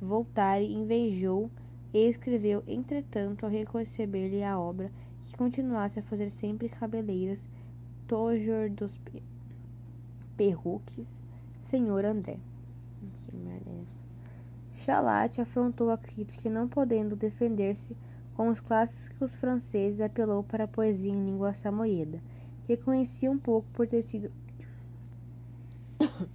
[0.00, 1.48] Voltaire invejou
[1.94, 4.90] e escreveu, entretanto, ao receber-lhe a obra,
[5.24, 7.46] que continuasse a fazer sempre cabeleiras,
[8.08, 9.00] tojor dos
[10.36, 11.21] perruques,
[11.72, 12.36] senhor André.
[14.76, 17.96] Chalat afrontou a crítica não podendo defender-se
[18.34, 22.20] com os clássicos franceses, apelou para a poesia em língua samoyeda,
[22.66, 24.30] que conhecia um pouco por ter sido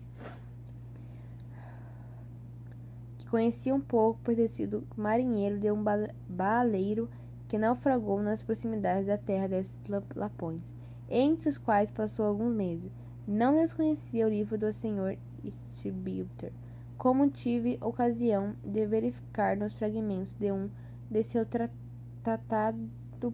[3.19, 5.83] que conhecia um pouco por ter sido marinheiro de um
[6.27, 7.07] baleiro
[7.47, 9.79] que naufragou nas proximidades da terra desses
[10.15, 10.73] lapões,
[11.07, 12.91] entre os quais passou alguns meses.
[13.27, 15.15] Não desconhecia o livro do senhor
[15.49, 16.51] Stribulter,
[16.97, 20.69] como tive ocasião de verificar nos fragmentos de um
[21.09, 22.77] de seu tratado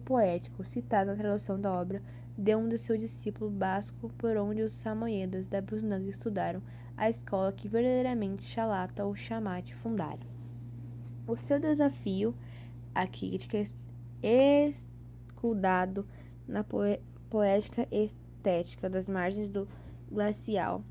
[0.04, 2.02] poético, citado na tradução da obra
[2.36, 6.60] de um de seus discípulos basco por onde os samoyedas da Brusnanga estudaram
[6.96, 10.26] a escola que verdadeiramente Chalata ou Chamate fundaram.
[11.26, 12.34] O seu desafio,
[12.94, 13.64] a crítica
[14.22, 16.06] escudado
[16.46, 16.64] na
[17.30, 19.66] poética estética das margens do
[20.10, 20.84] glacial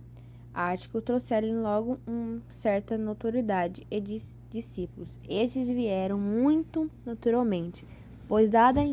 [0.54, 4.00] ártico trouxeram logo uma certa notoriedade e
[4.50, 5.10] discípulos.
[5.28, 7.86] Estes vieram muito naturalmente,
[8.28, 8.86] pois dada a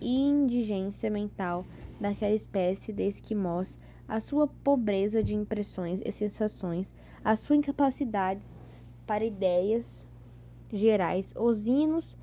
[0.00, 1.64] indigência mental
[2.00, 8.44] daquela espécie de esquimós, a sua pobreza de impressões e sensações, a sua incapacidade
[9.06, 10.04] para ideias
[10.72, 12.16] gerais, os hinos,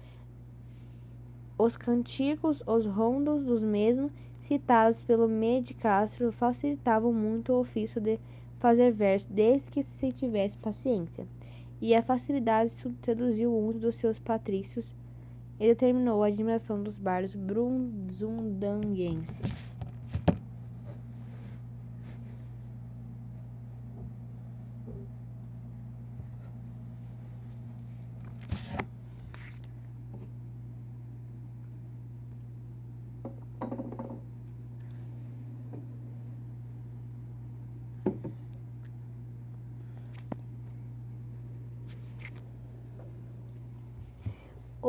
[1.57, 8.19] os cantigos, os rondos dos mesmos, citados pelo Medicastro, facilitavam muito o ofício de
[8.59, 11.25] fazer versos desde que se tivesse paciência.
[11.81, 14.93] E a facilidade seduziu um dos seus patrícios
[15.59, 19.39] e determinou a admiração dos bardos brunzundanguenses.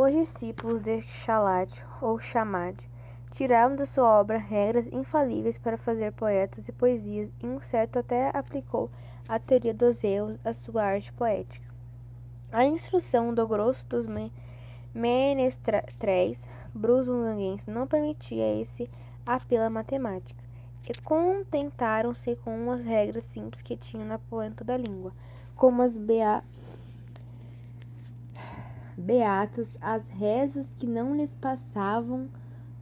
[0.02, 2.74] Os discípulos de Chalat ou Chamad
[3.30, 8.30] tiraram da sua obra regras infalíveis para fazer poetas e poesias e um certo até
[8.34, 8.90] aplicou
[9.28, 11.68] a teoria dos erros à sua arte poética.
[12.50, 14.06] A instrução do grosso dos
[14.94, 18.88] menestréis brusunguenses não permitia esse
[19.26, 20.42] apelo à matemática,
[20.88, 25.12] e contentaram-se com umas regras simples que tinham na ponta da língua,
[25.54, 26.42] como as BA
[29.00, 32.28] beatas as rezas que não lhes passavam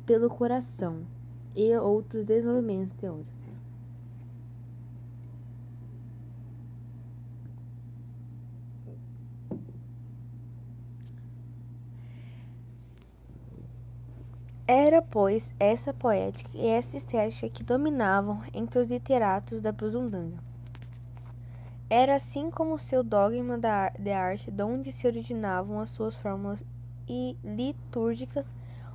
[0.04, 1.07] pelo coração
[1.54, 3.38] e outros desenvolvimentos teóricos.
[14.66, 20.38] Era, pois, essa poética e essa estética que dominavam entre os literatos da Brusundanga.
[21.90, 23.59] Era assim como seu dogma
[23.98, 26.62] de arte, donde se originavam as suas fórmulas
[27.42, 28.46] litúrgicas,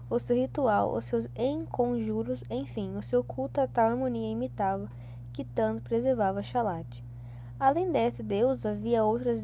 [0.08, 4.88] o seu ritual, os seus enconjuros, enfim, o seu culto a tal harmonia imitava,
[5.32, 7.04] que tanto preservava Chalate.
[7.60, 9.40] Além dessa deusa, havia outras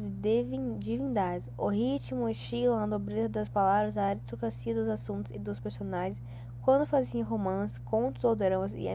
[0.80, 1.50] divindades.
[1.58, 6.22] O ritmo, o estilo, a nobreza das palavras, a aristocracia dos assuntos e dos personagens,
[6.62, 8.94] quando faziam romances, contos ou dramas, e a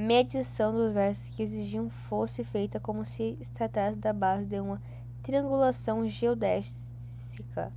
[0.00, 4.80] medição dos versos que exigiam fosse feita como se tratasse da base de uma
[5.24, 7.72] triangulação geodésica.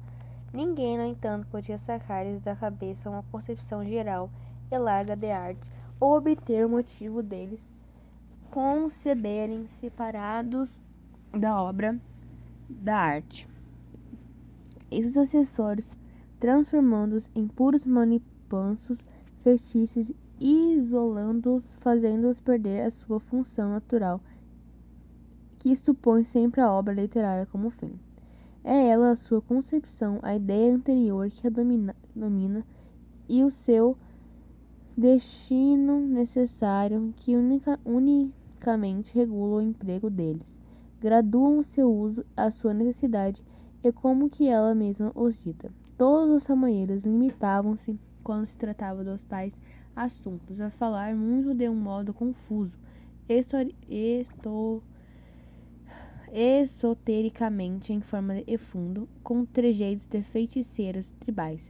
[0.54, 4.30] Ninguém, no entanto, podia sacar-lhes da cabeça uma concepção geral
[4.70, 5.68] e larga de arte,
[6.00, 7.60] ou obter o motivo deles
[8.52, 10.80] conceberem separados
[11.32, 12.00] da obra
[12.70, 13.48] da arte.
[14.92, 15.96] Esses acessórios,
[16.40, 19.00] transformando-os em puros manipansos,
[19.42, 24.20] fetiches isolando-os, fazendo-os perder a sua função natural,
[25.60, 27.94] que supõe sempre a obra literária como fim.
[28.64, 32.66] É ela a sua concepção, a ideia anterior que a domina, domina
[33.30, 33.96] e o seu
[34.98, 40.46] destino necessário que unica, unicamente regula o emprego deles,
[41.00, 43.44] graduam o seu uso à sua necessidade
[43.84, 45.72] e como que ela mesma os dita.
[45.98, 49.56] Todos os samoeiros limitavam-se, quando se tratava dos tais
[49.96, 52.74] assuntos, a falar muito de um modo confuso,
[53.28, 54.84] esto,
[56.32, 61.62] esotericamente em forma de fundo, com trejeitos de feiticeiros tribais.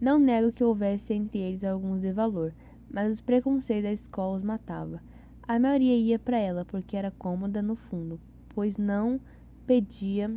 [0.00, 2.54] Não nego que houvesse entre eles alguns de valor,
[2.90, 5.02] mas os preconceitos da escola os matava.
[5.42, 9.20] A maioria ia para ela porque era cômoda no fundo, pois não
[9.66, 10.30] pedia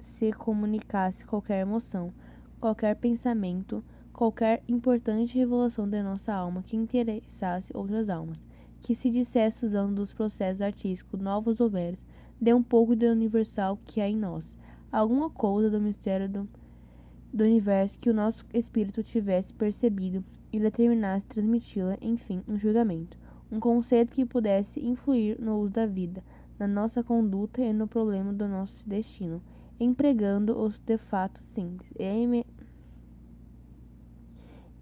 [0.00, 2.12] se comunicasse qualquer emoção,
[2.60, 3.84] qualquer pensamento,
[4.16, 8.42] qualquer importante revelação de nossa alma que interessasse outras almas,
[8.80, 12.00] que se dissesse usando dos processos artísticos novos ou velhos,
[12.40, 14.56] de um pouco de universal que há em nós,
[14.90, 16.48] alguma coisa do mistério do,
[17.30, 23.18] do universo que o nosso espírito tivesse percebido e determinasse transmiti-la, enfim, um julgamento,
[23.52, 26.24] um conceito que pudesse influir no uso da vida,
[26.58, 29.42] na nossa conduta e no problema do nosso destino,
[29.78, 32.02] empregando os de fato simples e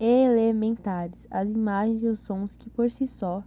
[0.00, 3.44] elementares, as imagens e os sons que por si só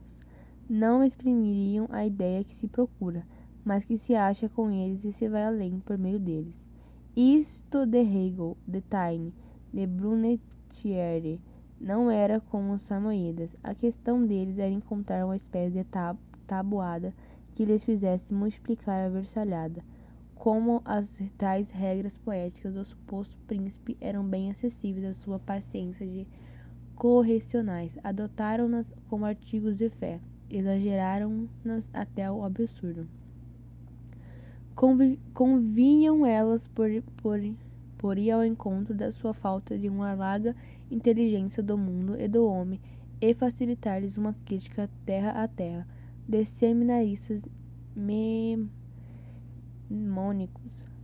[0.69, 3.25] não exprimiriam a ideia que se procura,
[3.63, 6.67] mas que se acha com eles e se vai além por meio deles.
[7.15, 9.33] Isto de Hegel, de Taine,
[9.73, 11.41] de Brunetière,
[11.79, 13.55] não era como os samoídas.
[13.63, 15.85] A questão deles era encontrar uma espécie de
[16.45, 17.13] tabuada
[17.53, 19.83] que lhes fizesse multiplicar a versalhada.
[20.39, 26.27] Como as tais regras poéticas do suposto príncipe eram bem acessíveis à sua paciência de
[26.95, 30.19] correcionais, adotaram-nas como artigos de fé,
[30.49, 33.07] exageraram-nas até o absurdo.
[35.33, 37.39] Convinham elas por, por,
[37.97, 40.55] por ir ao encontro da sua falta de uma larga
[40.89, 42.79] inteligência do mundo e do homem
[43.19, 45.87] e facilitar-lhes uma crítica terra a terra
[46.27, 47.41] de seminaristas
[49.89, 50.63] memônicos.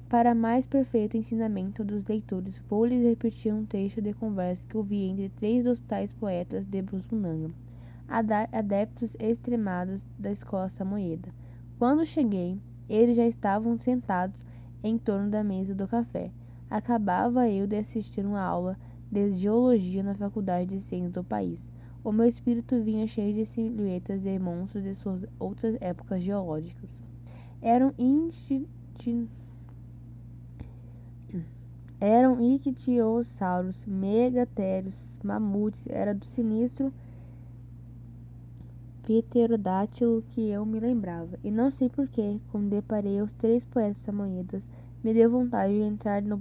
[0.09, 5.29] Para mais perfeito ensinamento dos leitores, vou-lhes repetir um trecho de conversa que ouvi entre
[5.29, 7.49] três dos tais poetas de Brusunanga,
[8.51, 11.29] adeptos extremados da escola samoyeda.
[11.79, 14.39] Quando cheguei, eles já estavam sentados
[14.83, 16.29] em torno da mesa do café.
[16.69, 18.77] Acabava eu de assistir uma aula
[19.11, 21.71] de geologia na Faculdade de Ciências do país.
[22.03, 27.01] O meu espírito vinha cheio de silhuetas e monstros de suas outras épocas geológicas.
[27.65, 29.29] Eram instinti...
[32.01, 36.91] Eram ictiossauros, megatérios, mamutes, era do sinistro
[39.03, 41.39] pterodátilo que eu me lembrava.
[41.41, 44.67] E não sei porquê, quando deparei os três poetas samoedas,
[45.01, 46.37] me deu vontade de entrar no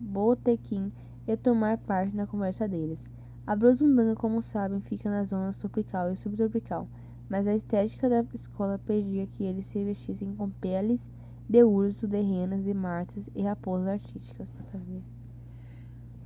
[0.00, 0.90] botequim
[1.26, 3.04] e tomar parte na conversa deles.
[3.46, 6.88] A Brosundanga, como sabem, fica nas zonas tropical e subtropical,
[7.28, 11.06] mas a estética da escola pedia que eles se vestissem com peles
[11.48, 14.48] de urso, de renas, de martas e raposas artísticas.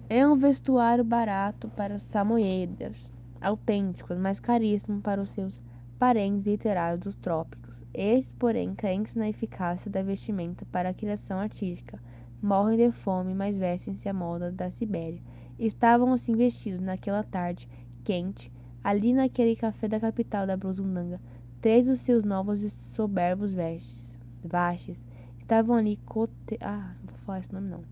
[0.09, 5.63] É um vestuário barato para os samoyedas, autênticos, mas caríssimo para os seus
[5.99, 7.75] parentes literários dos trópicos.
[7.93, 12.01] Estes, porém, crentes na eficácia da vestimenta para a criação artística,
[12.41, 15.21] morrem de fome, mas vestem-se à moda da Sibéria.
[15.59, 17.69] Estavam assim vestidos naquela tarde
[18.03, 18.51] quente,
[18.83, 21.21] ali naquele café da capital da Brusundanga,
[21.61, 25.03] três dos seus novos e soberbos vestes, vastes,
[25.41, 26.59] estavam ali cote...
[26.61, 27.83] Ah, não vou falar esse nome não.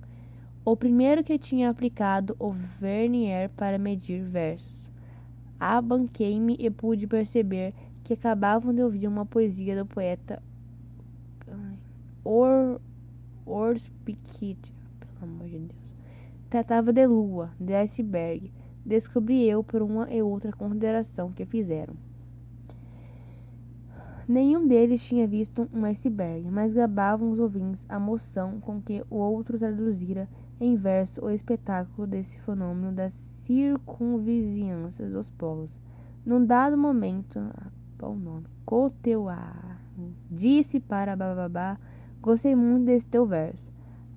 [0.65, 4.79] O primeiro que tinha aplicado o vernier para medir versos.
[5.59, 7.75] Abanquei-me e pude perceber
[8.05, 10.43] que acabavam de ouvir uma poesia do poeta
[12.25, 12.81] Or
[13.47, 14.59] Orspikit,
[15.01, 15.81] pelo amor de Deus.
[16.51, 18.53] Tratava de lua, de iceberg.
[18.89, 21.95] Descobri eu por uma e outra consideração que fizeram.
[24.27, 29.17] Nenhum deles tinha visto um iceberg, mas gabavam os ouvintes a moção com que o
[29.17, 30.27] outro traduzira
[30.59, 33.13] em verso o espetáculo desse fenômeno das
[33.43, 35.79] circunvizinhanças dos polos.
[36.25, 37.39] Num dado momento,
[37.99, 39.79] bom nome, Coteuá,
[40.31, 41.79] disse para Bababá
[42.23, 43.71] Gostei muito desse teu verso.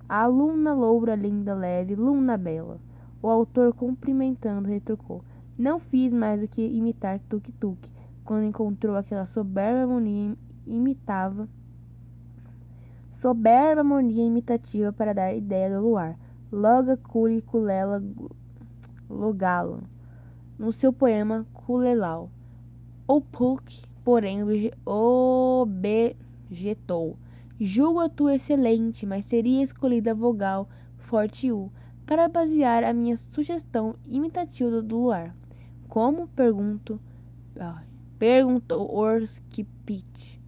[0.07, 2.79] Aluna loura, linda, leve, luna bela.
[3.21, 5.23] O autor, cumprimentando, retrucou.
[5.57, 7.91] Não fiz mais do que imitar tuk-tuk,
[8.25, 11.47] quando encontrou aquela soberba harmonia imitava
[13.21, 16.17] soberba harmonia imitativa para dar ideia do luar.
[16.51, 18.03] Loga curi culela
[19.07, 19.83] logalo
[20.57, 22.31] no seu poema Culelau.
[23.07, 24.39] O Puck, porém,
[26.49, 27.15] objetou.
[27.59, 30.67] Julgo-a tu excelente, mas seria escolhida a vogal
[30.97, 31.71] forte U
[32.11, 35.33] para basear a minha sugestão imitativa do luar.
[35.87, 36.27] Como?
[36.27, 36.99] Pergunto.
[37.57, 37.85] Ai,
[38.19, 40.41] perguntou Orskipit.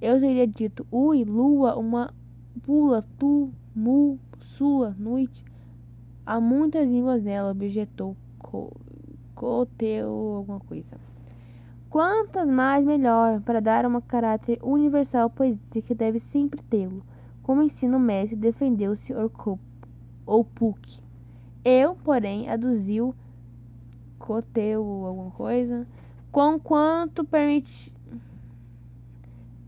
[0.00, 2.12] Eu teria dito, ui, lua, uma
[2.64, 5.44] pula, tu, mu, sua, noite.
[6.26, 8.16] Há muitas línguas nela, objetou
[9.32, 10.96] Coteu, alguma coisa.
[11.88, 17.04] Quantas mais melhor, para dar um caráter universal à poesia que deve sempre tê-lo.
[17.44, 19.14] Como ensina mestre, defendeu-se
[20.26, 21.00] ou PUC.
[21.64, 23.14] Eu, porém, aduziu
[24.18, 25.86] coteu alguma coisa,
[26.32, 27.92] com quanto permite,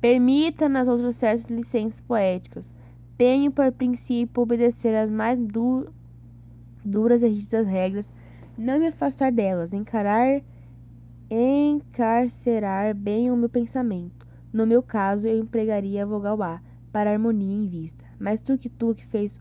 [0.00, 2.72] permita nas outras certas licenças poéticas.
[3.18, 5.88] Tenho por princípio obedecer às mais du
[6.84, 8.10] duras e rígidas regras,
[8.56, 10.40] não me afastar delas, encarar
[11.28, 14.26] encarcerar bem o meu pensamento.
[14.52, 16.60] No meu caso, eu empregaria a vogal A
[16.92, 18.04] para harmonia em vista.
[18.18, 19.32] Mas tuk-tuk fez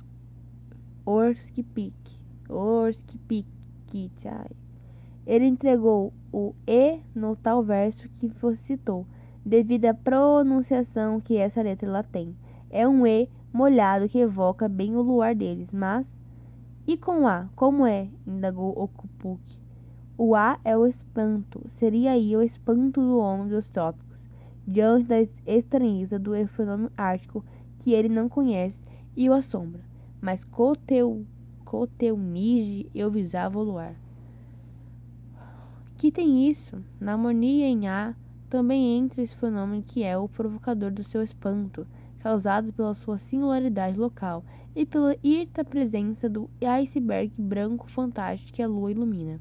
[1.06, 1.94] orskipik,
[2.50, 3.46] orskipik,
[4.28, 4.50] ai.
[5.26, 9.06] Ele entregou o E no tal verso que citou,
[9.46, 12.36] devido à pronunciação que essa letra lá tem.
[12.70, 16.12] É um E molhado que evoca bem o luar deles, mas...
[16.88, 18.10] E com A, como é?
[18.26, 19.42] indagou Okupuk.
[20.18, 24.28] O A é o espanto, seria aí o espanto do homem dos trópicos,
[24.68, 27.46] diante da estranheza do fenômeno ártico
[27.78, 28.82] que ele não conhece
[29.16, 29.85] e o assombra.
[30.26, 31.24] Mas Coteu,
[31.64, 33.96] Coteunige eu visava o luar.
[35.94, 36.84] Aqui tem isso.
[37.00, 38.16] Na harmonia em A
[38.50, 41.86] também entra esse fenômeno que é o provocador do seu espanto,
[42.18, 44.44] causado pela sua singularidade local
[44.76, 49.40] e pela irta presença do iceberg branco fantástico que a lua ilumina.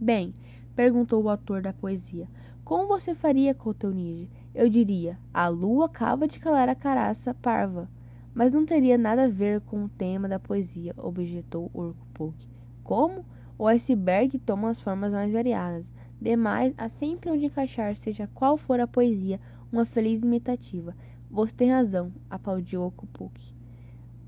[0.00, 0.34] Bem,
[0.74, 2.28] perguntou o autor da poesia,
[2.64, 4.28] como você faria, Cotonige?
[4.52, 7.88] Eu diria, a lua acaba de calar a caraça parva.
[8.38, 12.36] Mas não teria nada a ver com o tema da poesia, objetou Urkupuk.
[12.84, 13.24] Como?
[13.58, 15.84] O iceberg toma as formas mais variadas.
[16.20, 19.40] Demais, há sempre onde encaixar, seja qual for a poesia,
[19.72, 20.94] uma feliz imitativa.
[21.28, 23.40] Você tem razão, aplaudiu Urkupuk.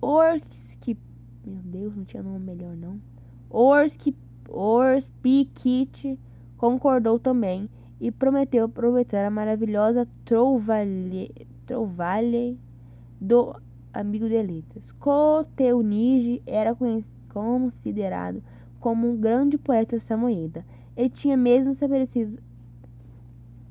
[0.03, 0.99] Orski...
[1.47, 3.01] Meu Deus, não tinha nome melhor, não.
[3.49, 4.17] Orski...
[4.49, 6.19] Orspikit
[6.57, 11.31] concordou também e prometeu aproveitar a maravilhosa trouvalhe,
[11.65, 12.59] trouvalhe
[13.21, 13.55] do
[13.93, 14.91] amigo de letras.
[14.99, 16.77] Coteunige era
[17.29, 18.43] considerado
[18.79, 20.65] como um grande poeta samoyeda
[20.97, 22.43] e tinha mesmo estabelecido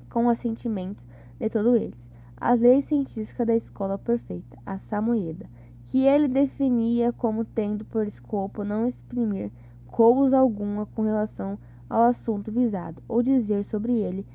[0.09, 1.05] com os sentimentos
[1.39, 2.09] de todos eles
[2.41, 5.45] as leis científicas da escola perfeita, a samoyeda,
[5.85, 9.51] que ele definia como tendo por escopo não exprimir
[9.87, 11.59] coisa alguma com relação
[11.89, 14.25] ao assunto visado, ou dizer sobre ele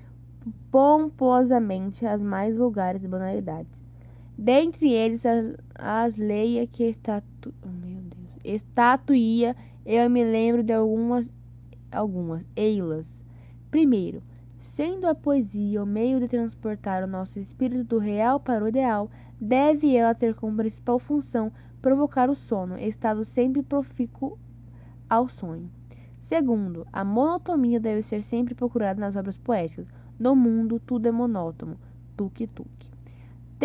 [0.71, 3.83] pomposamente as mais vulgares banalidades.
[4.37, 7.55] Dentre eles, as, as leis que estatu...
[7.63, 9.55] oh, meu Deus, estatuía,
[9.87, 11.31] eu me lembro de algumas,
[11.93, 13.23] algumas, eilas.
[13.71, 14.23] Primeiro,
[14.59, 19.09] sendo a poesia o meio de transportar o nosso espírito do real para o ideal,
[19.41, 24.39] deve ela ter como principal função provocar o sono, estado sempre profícuo
[25.09, 25.71] ao sonho.
[26.19, 29.87] Segundo, a monotonia deve ser sempre procurada nas obras poéticas.
[30.19, 31.79] No mundo, tudo é monótono.
[32.17, 32.84] Tuk-tuk.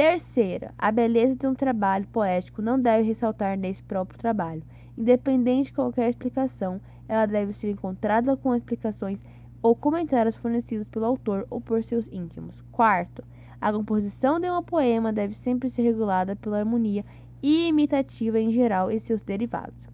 [0.02, 4.64] Terceira, a beleza de um trabalho poético não deve ressaltar nesse próprio trabalho.
[4.98, 9.22] Independente de qualquer explicação, ela deve ser encontrada com explicações
[9.62, 12.64] ou comentários fornecidos pelo autor ou por seus íntimos.
[12.72, 13.26] Quarto,
[13.60, 17.04] a composição de um poema deve sempre ser regulada pela harmonia
[17.44, 19.90] imitativa em geral e seus derivados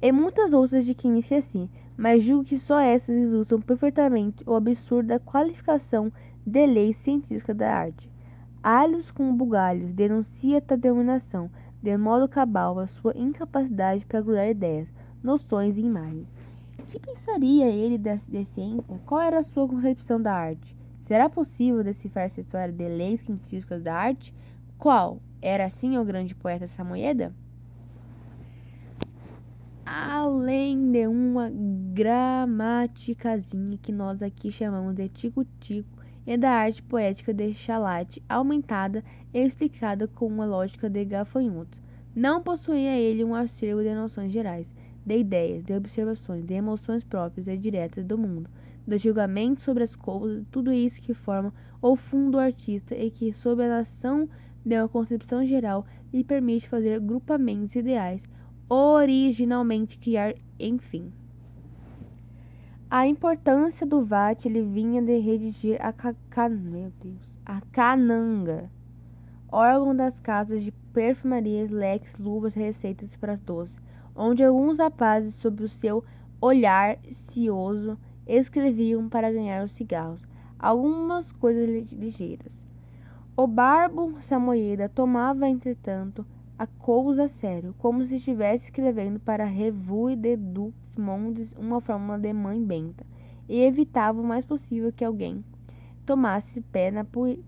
[0.00, 5.08] e muitas outras de que assim, mas julgo que só essas ilustram perfeitamente o absurdo
[5.08, 6.12] da qualificação
[6.46, 8.11] de lei científica da arte.
[8.62, 11.50] Alhos com bugalhos denuncia esta denominação,
[11.82, 14.86] de modo cabal a sua incapacidade para grudar ideias,
[15.20, 16.28] noções e imagens.
[16.86, 19.00] Que pensaria ele da, ciência?
[19.04, 20.76] Qual era a sua concepção da arte?
[21.00, 24.32] Será possível decifrar essa história de leis científicas da arte?
[24.78, 25.20] Qual?
[25.40, 27.34] Era assim o grande poeta Samoyeda?
[29.84, 31.50] além de uma
[31.92, 39.04] gramaticazinha que nós aqui chamamos de tico-tico e da arte poética de chalate aumentada
[39.34, 41.80] e explicada com uma lógica de gafanhotos.
[42.14, 47.48] Não possuía ele um acervo de noções gerais, de ideias, de observações, de emoções próprias
[47.48, 48.48] e diretas do mundo,
[48.86, 53.32] de julgamentos sobre as coisas, tudo isso que forma o fundo do artista e que,
[53.32, 54.28] sob a ação
[54.64, 58.24] de uma concepção geral, lhe permite fazer grupamentos ideais
[58.68, 61.12] originalmente criar, enfim.
[62.94, 66.14] A importância do VAT ele vinha de redigir a, ca...
[66.50, 67.26] Meu Deus.
[67.42, 68.70] a cananga,
[69.50, 73.80] órgão das casas de perfumarias, leques, luvas, receitas para doces,
[74.14, 76.04] onde alguns rapazes, sob o seu
[76.38, 80.20] olhar cioso, escreviam para ganhar os cigarros,
[80.58, 82.62] algumas coisas ligeiras.
[83.34, 86.26] O barbo Samoyeda tomava, entretanto,
[86.62, 92.16] a cousa a sério, como se estivesse escrevendo para Revue de Dux Mondes uma fórmula
[92.16, 93.04] de mãe benta,
[93.48, 95.44] e evitava o mais possível que alguém
[96.06, 97.04] tomasse pé na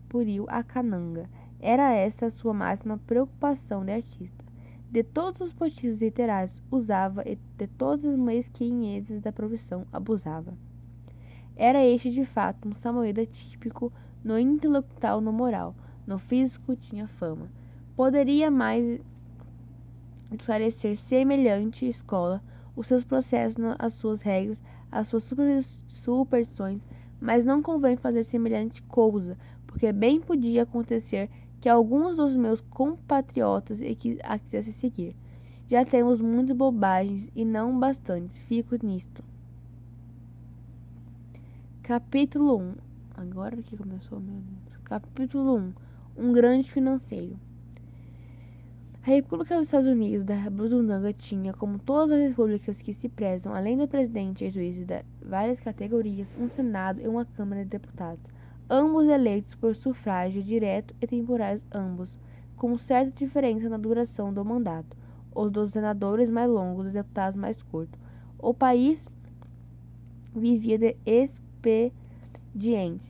[0.08, 1.30] puril a cananga.
[1.60, 4.44] Era essa a sua máxima preocupação de artista.
[4.90, 10.54] De todos os postiços literários usava e de todas as mesquinhezes da profissão abusava.
[11.54, 13.92] Era este de fato um samoeda típico
[14.24, 15.72] no intelectual, no moral,
[16.04, 17.48] no físico tinha fama
[17.96, 19.00] poderia mais
[20.32, 22.42] esclarecer semelhante escola,
[22.74, 25.32] os seus processos, as suas regras, as suas
[25.88, 26.82] superstições,
[27.20, 29.36] mas não convém fazer semelhante coisa,
[29.66, 31.30] porque bem podia acontecer
[31.60, 33.78] que alguns dos meus compatriotas
[34.24, 35.16] a quisessem seguir.
[35.68, 39.24] Já temos muitas bobagens e não bastantes, fico nisto.
[41.82, 42.74] Capítulo 1
[43.16, 44.20] Agora que começou.
[44.84, 45.72] Capítulo 1
[46.18, 47.38] Um grande financeiro.
[49.06, 53.52] A República dos Estados Unidos da Brudanga tinha, como todas as repúblicas que se prezam,
[53.52, 58.22] além do presidente e juízes de várias categorias, um Senado e uma Câmara de Deputados,
[58.70, 62.18] ambos eleitos por sufrágio direto e temporais ambos,
[62.56, 64.96] com certa diferença na duração do mandato,
[65.34, 68.00] os dos senadores mais longos, os deputados mais curtos.
[68.38, 69.06] O país
[70.34, 71.94] vivia de expedientes,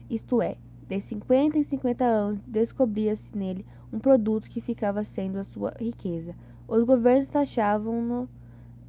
[0.09, 0.57] isto é,
[0.89, 3.65] de 50 em 50 anos descobria-se nele
[3.95, 6.35] um produto que ficava sendo a sua riqueza.
[6.67, 8.27] Os governos taxavam-no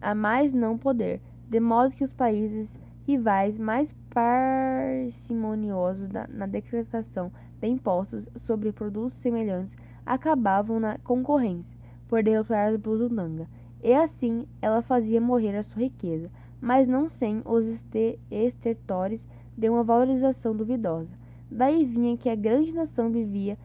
[0.02, 2.76] a mais não poder, de modo que os países
[3.06, 7.30] rivais mais parcimoniosos na decretação
[7.60, 11.76] de impostos sobre produtos semelhantes acabavam na concorrência
[12.08, 13.46] por derrotar a Buzundanga.
[13.84, 16.28] E assim ela fazia morrer a sua riqueza,
[16.60, 17.64] mas não sem os
[18.28, 21.14] estertores de uma valorização duvidosa.
[21.48, 23.56] Daí vinha que a grande nação vivia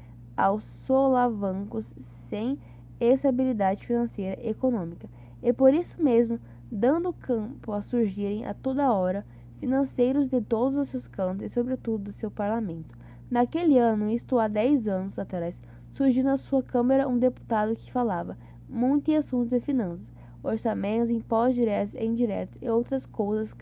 [0.41, 1.85] aos solavancos
[2.27, 2.57] sem
[2.99, 5.07] estabilidade financeira e econômica,
[5.43, 6.39] e por isso mesmo,
[6.71, 9.23] dando campo a surgirem a toda hora
[9.59, 12.97] financeiros de todos os seus cantos e sobretudo do seu parlamento.
[13.29, 15.61] Naquele ano, isto há dez anos atrás,
[15.91, 18.35] surgiu na sua Câmara um deputado que falava
[18.67, 20.11] muito em assuntos de finanças,
[20.41, 23.53] orçamentos, impostos diretos e indiretos e outras coisas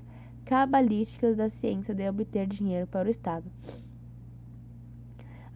[0.45, 3.51] cabalísticas da ciência de obter dinheiro para o Estado.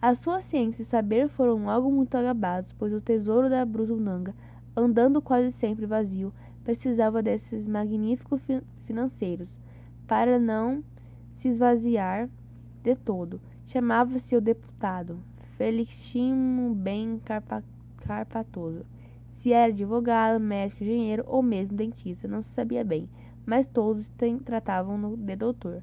[0.06, 4.34] A sua ciência e saber foram logo muito agabados, pois o tesouro da Bruzunanga,
[4.76, 6.30] andando quase sempre vazio,
[6.62, 8.42] precisava desses magníficos
[8.84, 9.48] financeiros
[10.06, 10.84] para não
[11.36, 12.28] se esvaziar
[12.82, 13.40] de todo.
[13.64, 15.18] Chamava-se o deputado
[15.56, 17.18] Feliximo Ben
[17.96, 18.84] Carpatoso.
[19.32, 23.08] Se era advogado, médico, engenheiro ou mesmo dentista, não se sabia bem,
[23.46, 24.10] mas todos
[24.44, 25.82] tratavam-no de doutor.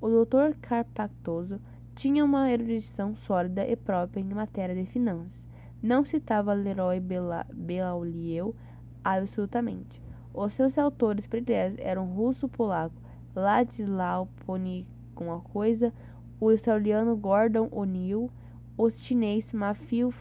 [0.00, 1.60] O doutor Carpatoso
[1.98, 5.44] tinha uma erudição sólida e própria em matéria de finanças.
[5.82, 8.54] Não citava Leroy Beaulieu
[9.02, 10.00] absolutamente.
[10.32, 12.94] Os seus autores prediletos eram o russo-polaco
[13.34, 14.28] Ladislau
[15.12, 15.92] com a coisa,
[16.38, 18.30] o australiano Gordon O'Neill,
[18.76, 20.14] o chinês Mafiu,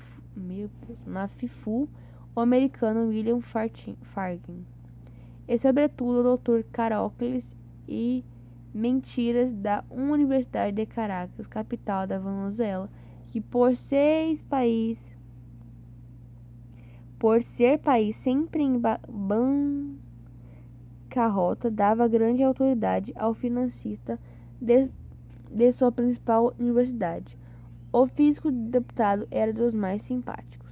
[1.06, 1.88] Mafifu,
[2.36, 3.96] o americano William Farkin,
[5.48, 6.64] e sobretudo o Dr.
[6.72, 7.56] Carocles
[7.88, 8.26] e
[8.78, 12.90] mentiras da Universidade de Caracas, capital da Venezuela,
[13.26, 15.18] que por seis países
[17.20, 18.80] por ser país sempre em
[21.10, 24.20] bancarrota, dava grande autoridade ao financista
[24.62, 24.88] de,
[25.52, 27.36] de sua principal universidade.
[27.92, 30.70] O físico do deputado era dos mais simpáticos.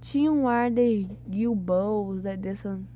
[0.00, 2.54] Tinha um ar de Gilboas de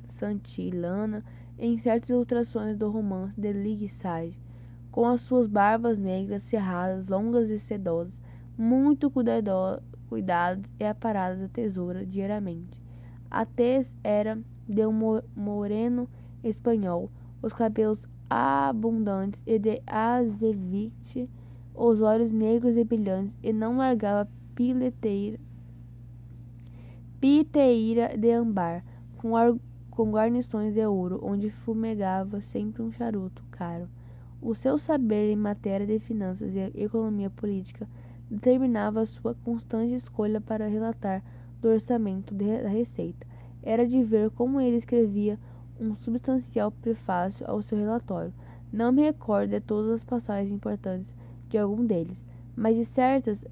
[0.09, 1.23] Santillana
[1.59, 4.39] em certas ilustrações do romance de Ligside,
[4.91, 8.13] com as suas barbas negras cerradas, longas e sedosas,
[8.57, 9.81] muito cuidadas
[10.79, 12.81] e aparadas a tesoura diariamente.
[13.31, 14.39] A tez era
[14.69, 16.09] de um moreno
[16.43, 17.11] espanhol,
[17.43, 21.29] os cabelos abundantes e de azeite,
[21.75, 25.39] os olhos negros e brilhantes, e não largava pileteira,
[27.21, 28.85] piteira de ambar,
[29.17, 29.37] com
[29.95, 33.89] com guarnições de ouro, onde fumegava sempre um charuto caro.
[34.43, 37.89] O seu saber em matéria de finanças e economia política
[38.29, 41.23] determinava a sua constante escolha para relatar
[41.63, 43.27] do orçamento da Receita.
[43.63, 45.39] Era de ver como ele escrevia
[45.81, 48.35] um substancial prefácio ao seu relatório.
[48.73, 51.15] Não me recordo de todas as passagens importantes
[51.49, 52.19] de algum deles,
[52.57, 53.45] mas de certas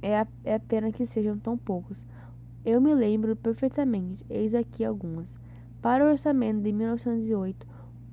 [0.00, 2.02] é é pena que sejam tão poucos.
[2.64, 5.37] Eu me lembro perfeitamente, eis aqui algumas.
[5.80, 7.66] Para o orçamento de 1908,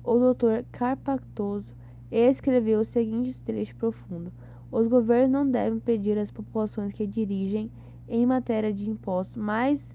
[0.04, 0.64] o Dr.
[0.70, 1.74] Carpatoso
[2.10, 4.32] escreveu o seguinte trecho profundo:
[4.70, 7.70] Os governos não devem pedir às populações que dirigem
[8.08, 9.90] em matéria de impostos mais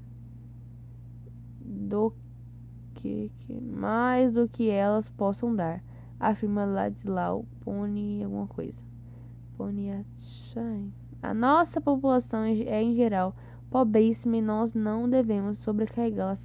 [1.61, 2.13] do
[2.95, 5.81] que, mais do que elas possam dar,
[6.19, 8.77] afirma Ladislau Pony alguma coisa.
[9.57, 10.05] Pony
[11.23, 13.33] A nossa população é em geral
[13.71, 16.37] pobríssima e nós não devemos sobrecarregá-la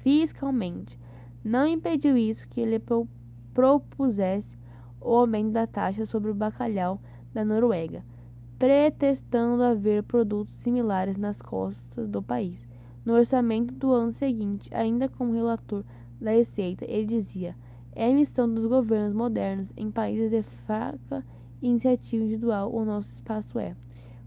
[0.00, 1.00] fiscalmente.
[1.42, 2.80] Não impediu isso que ele
[3.54, 4.56] propusesse
[5.00, 7.00] o aumento da taxa sobre o bacalhau
[7.32, 8.04] da Noruega,
[8.58, 12.68] pretextando haver produtos similares nas costas do país.
[13.02, 15.82] No orçamento do ano seguinte, ainda como relator
[16.20, 17.56] da Receita, ele dizia:
[17.92, 21.24] é missão dos governos modernos em países de fraca
[21.62, 23.74] iniciativa individual, o nosso espaço é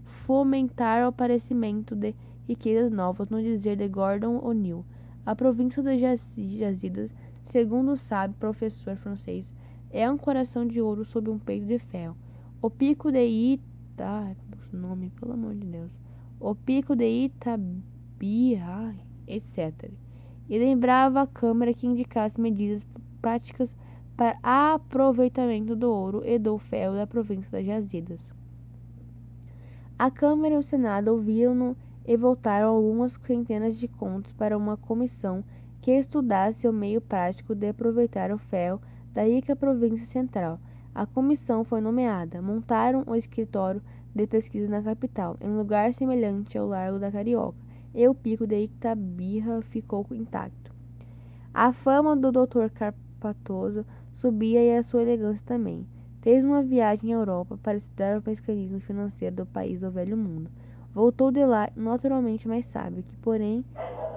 [0.04, 2.14] fomentar o aparecimento de
[2.46, 4.84] riquezas novas, no dizer de Gordon O'Neill.
[5.24, 7.10] A província dos Jazidas,
[7.42, 9.52] segundo o sábio professor francês,
[9.90, 12.16] é um coração de ouro sob um peito de ferro.
[12.60, 14.36] O pico de Ita...
[14.72, 15.92] Nome, pelo amor de Deus.
[16.40, 19.90] O pico de Itabi, ai, etc.
[20.48, 22.84] E lembrava a Câmara que indicasse medidas
[23.20, 23.76] práticas
[24.16, 28.32] para aproveitamento do ouro e do ferro da província das Jazidas.
[29.98, 31.76] A Câmara e o Senado ouviram-no
[32.06, 35.44] e voltaram algumas centenas de contos para uma comissão
[35.80, 38.80] que estudasse o meio prático de aproveitar o ferro
[39.12, 40.60] da rica província central.
[40.94, 42.42] A comissão foi nomeada.
[42.42, 43.82] Montaram o escritório
[44.14, 47.58] de pesquisa na capital, em lugar semelhante ao Largo da Carioca,
[47.94, 50.72] e o pico de Itabirra ficou intacto.
[51.52, 52.68] A fama do Dr.
[52.74, 55.86] Carpatoso subia e a sua elegância também.
[56.20, 60.50] Fez uma viagem à Europa para estudar o mecanismo financeiro do país do Velho Mundo.
[60.94, 63.64] Voltou de lá naturalmente mais sábio, que porém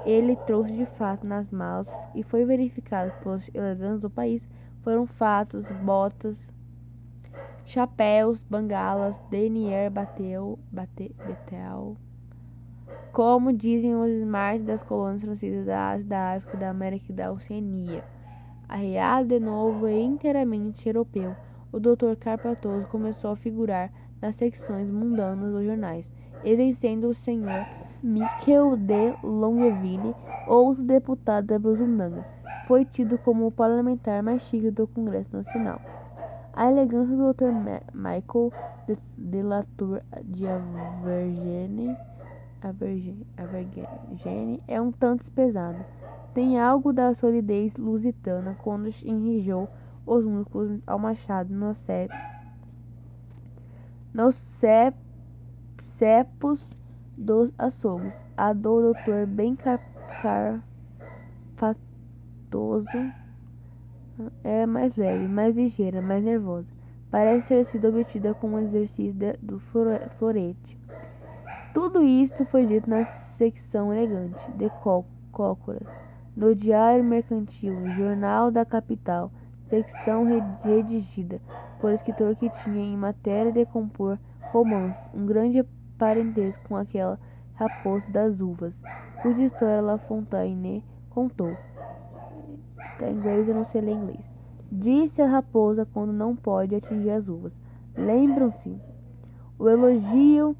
[0.05, 4.41] ele trouxe de fato nas malas e foi verificado pelos elegantes do país
[4.85, 6.37] foram fatos, botas,
[7.65, 11.97] chapéus, bangalas, denier, bateu, bate, betel,
[13.11, 17.31] como dizem os smarts das colônias francesas da Ásia, da África, da América e da
[17.31, 18.03] Oceania.
[18.69, 21.35] Arreado de novo e inteiramente europeu,
[21.71, 22.15] o Dr.
[22.19, 26.11] Carpatoso começou a figurar nas secções mundanas dos jornais,
[26.45, 27.65] e vencendo o senhor
[28.03, 30.15] Michel de Longueville,
[30.47, 32.23] outro deputado da Brusundanga,
[32.67, 35.81] foi tido como o parlamentar mais chique do Congresso Nacional.
[36.53, 37.51] A elegância do Dr.
[37.93, 38.53] Michael
[38.87, 41.97] de, de Latour de Avergene,
[42.61, 45.85] Avergene, Avergene é um tanto espesada.
[46.33, 49.67] Tem algo da solidez lusitana quando enrijou
[50.05, 52.13] os músculos ao machado no cep,
[54.13, 54.31] no
[55.97, 56.77] cepos
[57.17, 58.25] dos açougues.
[58.35, 60.63] A do doutor bem carpatoso
[64.43, 66.67] é mais leve, mais ligeira, mais nervosa.
[67.09, 70.77] Parece ter sido obtida com o exercício de, do florete.
[71.73, 74.69] Tudo isto foi dito na secção elegante de
[75.31, 75.87] Cócoras,
[76.35, 79.31] no Diário Mercantil, jornal da capital,
[79.69, 80.25] secção
[80.63, 81.39] redigida
[81.79, 84.17] por escritor que tinha em matéria de compor
[84.51, 85.65] romances um grande
[85.97, 87.19] parentesco com aquela
[87.53, 88.81] raposa das uvas,
[89.21, 91.55] cuja história La Fontaine contou.
[92.99, 94.33] Tá em inglês, eu não sei ler inglês.
[94.71, 97.53] Disse a raposa quando não pode atingir as uvas.
[97.95, 98.77] Lembram-se?
[99.57, 100.55] O elogio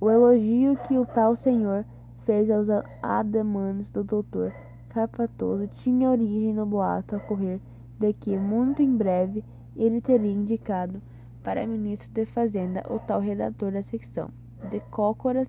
[0.00, 1.84] o elogio que o tal senhor
[2.20, 2.68] fez aos
[3.02, 4.54] ademanes do doutor
[4.90, 7.60] Carpatoso tinha origem no boato a correr
[7.98, 9.44] de que, muito em breve,
[9.76, 11.02] ele teria indicado
[11.48, 14.28] para ministro de Fazenda o tal redator da secção.
[14.68, 15.48] De Cócoras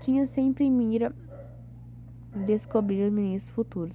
[0.00, 1.14] tinha sempre em mira
[2.44, 3.94] descobrir os ministros futuros,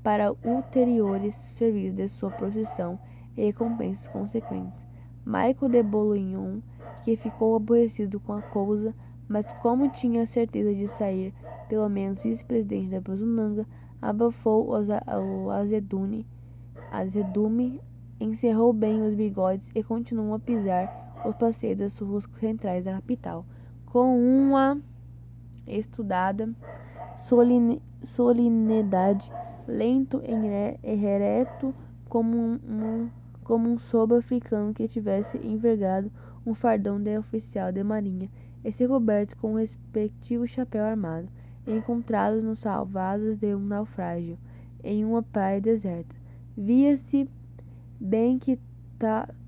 [0.00, 3.00] para ulteriores serviços de sua profissão
[3.36, 4.80] e recompensas consequentes.
[5.26, 6.60] Michael de Bourguignon,
[7.02, 8.94] que ficou aborrecido com a coisa,
[9.28, 11.34] mas como tinha certeza de sair
[11.68, 13.66] pelo menos vice-presidente da Brunanga,
[14.00, 16.24] abafou o azedume
[18.20, 23.44] encerrou bem os bigodes e continuou a pisar os passeios das ruas centrais da capital,
[23.86, 24.80] com uma
[25.66, 26.48] estudada
[28.02, 29.30] solenidade,
[29.66, 31.74] lento e reto
[32.08, 33.10] como um,
[33.42, 36.10] como um sobo africano que tivesse envergado
[36.46, 38.30] um fardão de oficial de marinha
[38.64, 41.28] e se coberto com o respectivo chapéu armado,
[41.66, 44.38] encontrados nos salvados de um naufrágio
[44.82, 46.14] em uma praia deserta.
[46.56, 47.28] Via-se
[48.00, 48.58] bem que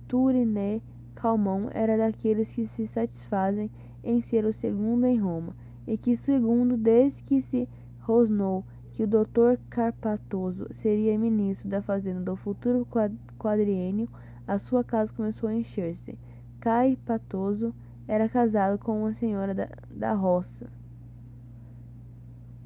[0.06, 0.80] Turiné
[1.14, 3.70] Calmon era daqueles que se satisfazem
[4.02, 5.54] em ser o segundo em Roma,
[5.86, 7.68] e que segundo desde que se
[8.00, 9.58] rosnou que o Dr.
[9.70, 12.86] Carpatoso seria ministro da Fazenda do futuro
[13.38, 14.08] quadriênio,
[14.46, 16.18] a sua casa começou a encher-se.
[16.60, 17.74] Carpatoso
[18.06, 20.70] era casado com uma senhora da, da roça,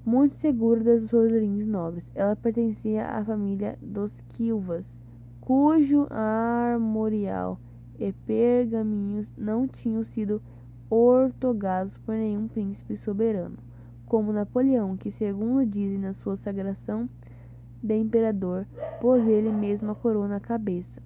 [0.04, 2.10] muito segura das suas origens nobres.
[2.14, 4.86] Ela pertencia à família dos Quilvas,
[5.42, 7.60] cujo armorial
[7.98, 10.40] e pergaminhos não tinham sido
[10.88, 13.58] ortogados por nenhum príncipe soberano
[14.12, 17.08] como Napoleão, que, segundo dizem na sua sagração
[17.82, 18.66] de imperador,
[19.00, 21.00] pôs ele mesmo a coroa na cabeça.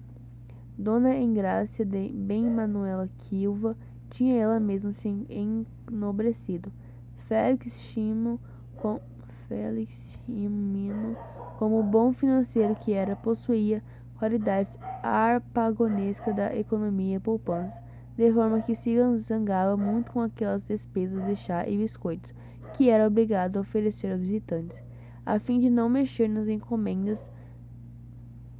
[0.77, 3.77] Dona Engrácia de Bem Manuela Quilva
[4.09, 5.25] tinha ela mesma se
[5.89, 6.69] enobrecido.
[7.29, 8.41] Félix Chimo,
[8.75, 8.99] com,
[9.47, 9.93] Félix
[10.25, 11.15] Chimino,
[11.57, 13.81] como bom financeiro que era, possuía
[14.17, 17.73] qualidades arpagonescas da economia poupança,
[18.17, 22.37] de forma que se zangava muito com aquelas despesas de chá e biscoitos
[22.73, 24.77] que era obrigado a oferecer aos visitantes,
[25.25, 27.27] a fim de não mexer nas encomendas,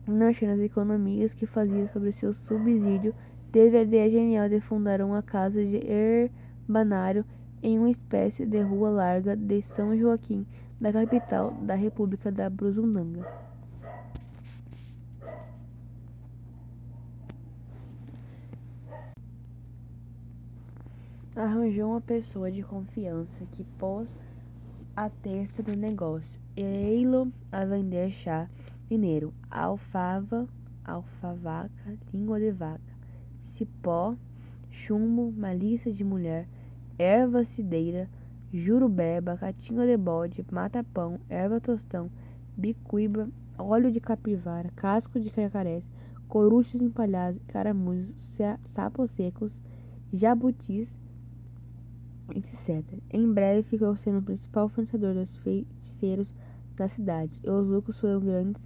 [0.07, 3.13] não mexer nas economias que fazia sobre seu subsídio,
[3.51, 7.23] teve a ideia genial de fundar uma casa de herbanário
[7.61, 10.45] em uma espécie de rua larga de São Joaquim,
[10.79, 13.46] da capital da República da Brusundanga.
[21.39, 24.15] Arranjou uma pessoa de confiança que pôs
[24.95, 26.39] a testa no negócio.
[26.55, 28.49] E ei-lo a vender chá
[28.89, 30.47] mineiro, alfava,
[30.83, 32.81] alfavaca, língua de vaca,
[33.43, 34.15] cipó,
[34.71, 36.47] chumbo, malícia de mulher,
[36.97, 38.09] erva cideira,
[38.51, 42.09] jurubeba, catinga de bode, mata-pão, erva tostão,
[42.55, 43.29] bicuíba,
[43.59, 45.83] óleo de capivara, casco de jacarés,
[46.27, 48.11] coruches empalhados, caramujos,
[48.73, 49.61] sapos secos,
[50.11, 50.91] jabutis,
[52.35, 52.83] etc.
[53.09, 56.33] Em breve ficou sendo o principal fornecedor dos feiticeiros
[56.75, 58.61] da cidade, e os lucros foram grandes,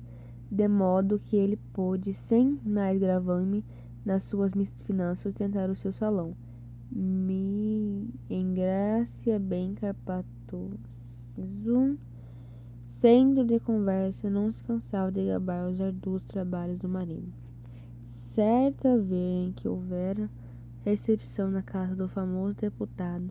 [0.50, 3.64] de modo que ele pôde, sem mais gravame
[4.04, 4.52] nas suas
[4.86, 6.36] finanças, sustentar o seu salão.
[6.92, 10.78] Me engracia bem Carpatoso,
[13.02, 17.32] centro de conversa, não se cansava de gabar os arduos trabalhos do marido.
[18.06, 20.30] Certa vez em que houvera
[20.84, 23.30] recepção na casa do famoso deputado,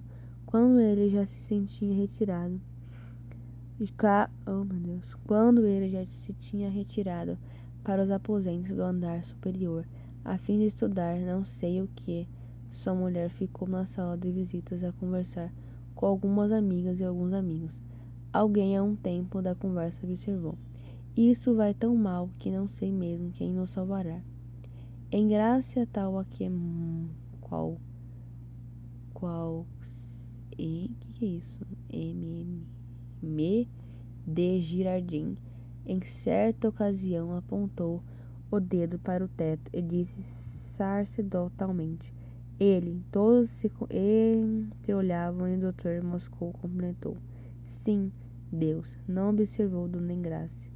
[0.50, 2.60] quando ele já se sentia retirado.
[4.46, 5.14] Oh, meu Deus.
[5.24, 7.38] Quando ele já se tinha retirado
[7.84, 9.86] para os aposentos do andar superior,
[10.24, 12.26] a fim de estudar não sei o que,
[12.72, 15.52] sua mulher ficou na sala de visitas a conversar
[15.94, 17.80] com algumas amigas e alguns amigos.
[18.32, 20.58] Alguém a um tempo da conversa observou:
[21.16, 24.20] Isso vai tão mal que não sei mesmo quem nos salvará.
[25.12, 26.50] Em graça tal a que
[27.40, 27.76] qual
[29.14, 29.64] qual
[30.60, 31.66] e que, que é isso?
[31.90, 32.66] M,
[33.22, 33.68] M,
[34.26, 35.38] de Girardim,
[35.86, 38.02] em certa ocasião apontou
[38.50, 42.12] o dedo para o teto e disse sacerdotalmente.
[42.58, 47.16] Ele, todos se entreolhavam e o doutor Moscou completou.
[47.64, 48.12] Sim,
[48.52, 50.70] Deus, não observou Dona Engrácia.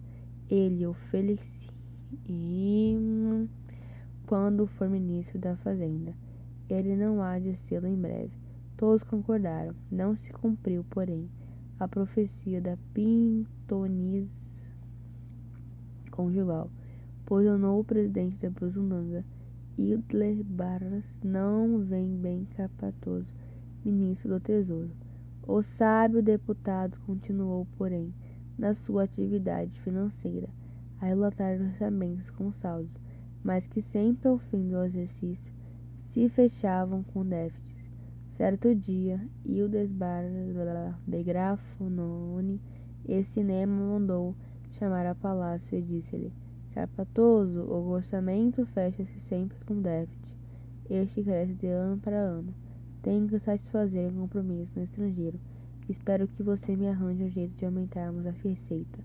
[0.49, 1.74] Ele o felicita
[4.26, 6.14] quando for ministro da Fazenda.
[6.70, 8.43] Ele não há de sê-lo em breve.
[8.85, 9.74] Todos concordaram.
[9.91, 11.26] Não se cumpriu, porém,
[11.80, 14.68] a profecia da pintonis
[16.11, 16.70] conjugal,
[17.24, 19.24] pois o novo presidente da Bruzundanga,
[19.78, 23.32] Idler Barras, não vem bem capatoso,
[23.82, 24.91] ministro do Tesouro.
[25.49, 28.12] O sábio deputado continuou, porém,
[28.59, 30.51] na sua atividade financeira,
[31.01, 33.01] a relatar orçamentos com saldos,
[33.43, 35.55] mas que sempre ao fim do exercício
[36.03, 37.64] se fechavam com déficit
[38.37, 40.24] Certo dia, Hildesbar
[41.07, 42.61] de Grafonone
[43.07, 44.35] e Cinema mandou
[44.72, 46.32] chamar a palácio e disse-lhe:
[46.72, 50.37] Carpatoso, o orçamento fecha-se sempre com déficit.
[50.91, 52.53] Este cresce de ano para ano.
[53.03, 55.39] Tenho que satisfazer um compromisso no estrangeiro.
[55.89, 58.99] Espero que você me arranje um jeito de aumentarmos a receita.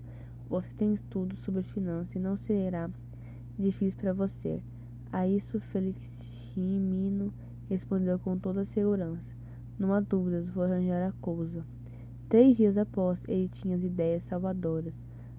[0.50, 2.90] Você tem estudo sobre finanças e não será
[3.60, 4.60] difícil para você.
[5.12, 7.32] A isso Feliximino
[7.70, 9.36] respondeu com toda a segurança.
[9.78, 11.64] Não há dúvidas, vou arranjar a coisa.
[12.28, 14.94] Três dias após, ele tinha as ideias salvadoras.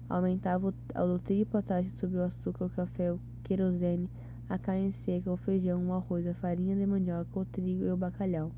[0.09, 4.09] Aumentava o triplo a taxa sobre o açúcar, o café, o querosene,
[4.49, 7.97] a carne seca, o feijão, o arroz, a farinha de mandioca, o trigo e o
[7.97, 8.51] bacalhau.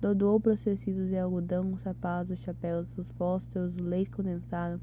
[0.00, 4.80] Dodoou os tecidos de algodão, os sapatos, os chapéus, os fósforos, o leite condensado,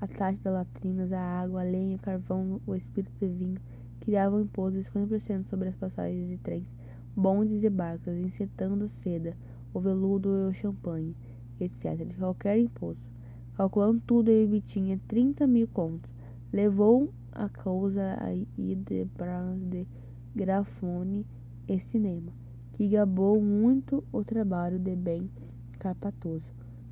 [0.00, 3.60] a taxa das latrinas, a água, a lenha, o carvão, o espírito de vinho.
[4.00, 6.79] Criavam impostos de 50% sobre as passagens de trens
[7.16, 9.36] bondes e barcas, incitando seda,
[9.72, 11.16] o veludo e o champanhe,
[11.60, 13.10] etc., de qualquer imposto.
[13.54, 16.10] Calculando tudo, ele obtinha trinta mil contos.
[16.52, 19.86] Levou a causa a Idebrand de
[20.34, 21.26] Grafone
[21.68, 22.32] e Cinema,
[22.72, 25.30] que gabou muito o trabalho de bem
[25.78, 26.44] Carpatoso.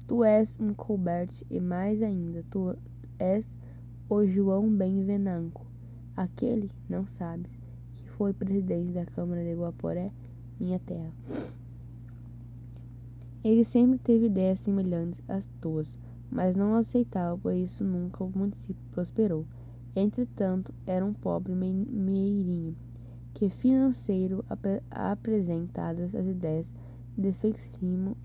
[0.07, 2.77] Tu és um Colbert e mais ainda, tu
[3.19, 3.59] és
[4.09, 5.67] o João Ben Venanco.
[6.17, 7.58] Aquele, não sabes,
[8.19, 10.11] foi presidente da Câmara de Guaporé,
[10.59, 11.13] minha terra.
[13.45, 15.89] Ele sempre teve ideias semelhantes às tuas,
[16.29, 19.47] mas não aceitava, por isso nunca o município prosperou.
[19.95, 22.77] Entretanto, era um pobre meirinho,
[23.33, 26.73] que financeiro ap apresentadas as ideias
[27.17, 28.17] de Feximo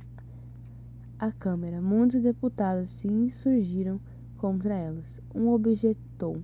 [1.20, 1.80] à Câmara.
[1.80, 4.02] Muitos deputados se insurgiram
[4.38, 5.22] contra elas.
[5.36, 6.42] Um objetou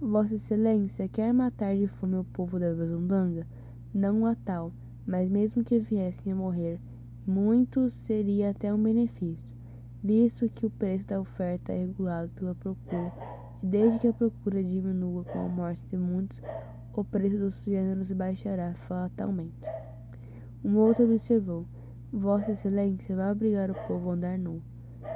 [0.00, 3.44] Vossa Excelência quer matar de fome o povo da Bazundanga?
[3.92, 4.72] Não a tal,
[5.04, 6.78] mas mesmo que viessem a morrer,
[7.26, 9.56] muito seria até um benefício,
[10.00, 13.12] visto que o preço da oferta é regulado pela procura,
[13.60, 16.40] e desde que a procura diminua com a morte de muitos,
[16.94, 19.66] o preço dos gêneros baixará fatalmente.
[20.64, 21.66] Um outro observou:
[22.12, 24.62] Vossa Excelência vai obrigar o povo a andar nu.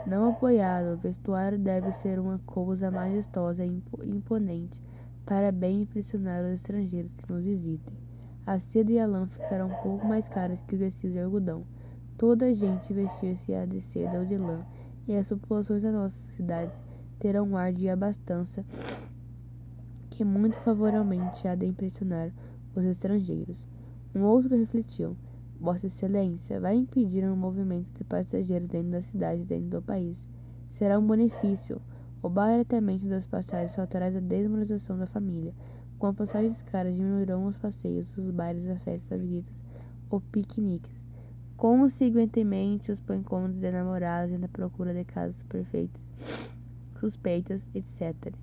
[0.07, 4.83] Não apoiado, o vestuário deve ser uma coisa majestosa e imponente,
[5.25, 7.95] para bem impressionar os estrangeiros que nos visitem.
[8.45, 11.65] A seda e a lã ficarão um pouco mais caras que os vestidos de algodão.
[12.19, 14.65] Toda a gente vestir-se de seda ou de lã,
[15.07, 16.77] e as populações das nossas cidades
[17.19, 18.65] terão um ar de abastança
[20.11, 22.33] que muito favoravelmente há de impressionar
[22.75, 23.57] os estrangeiros.
[24.15, 25.17] Um outro refletiu:
[25.63, 30.27] Vossa Excelência vai impedir um movimento de passageiros dentro da cidade e dentro do país.
[30.69, 31.81] Será um benefício.
[32.21, 35.55] O barateamento das passagens só traz a desmoralização da família.
[36.01, 39.65] Com as passagens caras diminuirão os passeios, os bailes, as festas, as visitas
[40.11, 41.07] ou piqueniques.
[41.57, 46.03] Consequentemente, os encontros de namorados e na procura de casas perfeitas,
[46.99, 48.35] suspeitas, etc.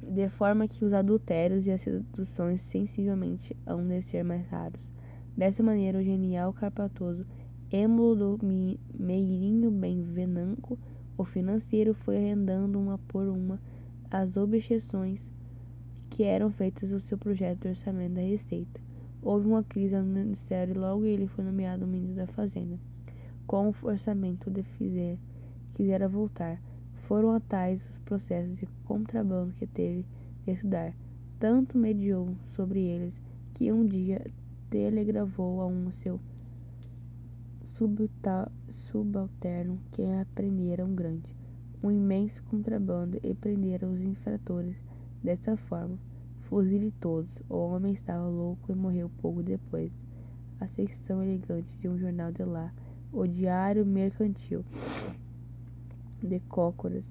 [0.00, 4.93] De forma que os adultérios e as seduções sensivelmente hão de ser mais raros.
[5.36, 7.26] Dessa maneira, o genial Carpatoso,
[7.72, 8.46] êmulo do
[8.98, 10.78] meirinho bem venanco,
[11.18, 13.60] o financeiro foi arrendando uma por uma
[14.10, 15.32] as objeções
[16.08, 18.80] que eram feitas ao seu projeto de orçamento da Receita.
[19.20, 22.78] Houve uma crise no ministério e logo ele foi nomeado ministro da Fazenda.
[23.44, 25.18] Com o orçamento de fizer,
[25.72, 26.62] quisera voltar.
[26.92, 30.06] Foram tais os processos de contrabando que teve
[30.44, 30.94] de estudar.
[31.40, 33.20] Tanto mediou sobre eles
[33.52, 34.24] que um dia
[34.70, 36.20] telegravou a um seu
[38.68, 41.34] subalterno que aprendera um grande,
[41.82, 44.76] um imenso contrabando e prendera os infratores
[45.24, 45.98] Dessa forma,
[46.40, 47.30] fuzile todos.
[47.48, 49.90] O homem estava louco e morreu pouco depois.
[50.60, 52.70] A secção elegante de um jornal de lá,
[53.10, 54.62] o Diário Mercantil
[56.22, 57.06] de Cócoras,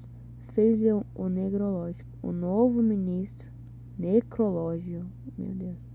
[0.50, 2.08] fez-lhe o negrológico.
[2.22, 3.52] O novo ministro,
[3.98, 5.93] necrológio, meu Deus.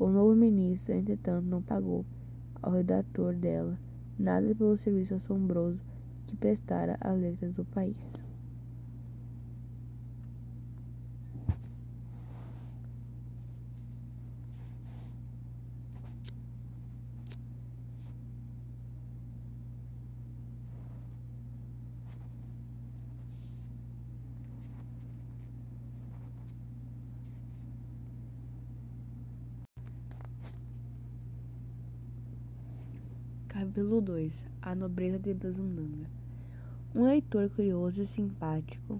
[0.00, 2.06] O novo ministro, entretanto, não pagou
[2.62, 3.76] ao redator dela
[4.16, 5.80] nada pelo serviço assombroso
[6.26, 8.27] que prestara às letras do país.
[33.68, 36.06] Capítulo 2 A nobreza de Bazundanga
[36.94, 38.98] Um leitor curioso e simpático,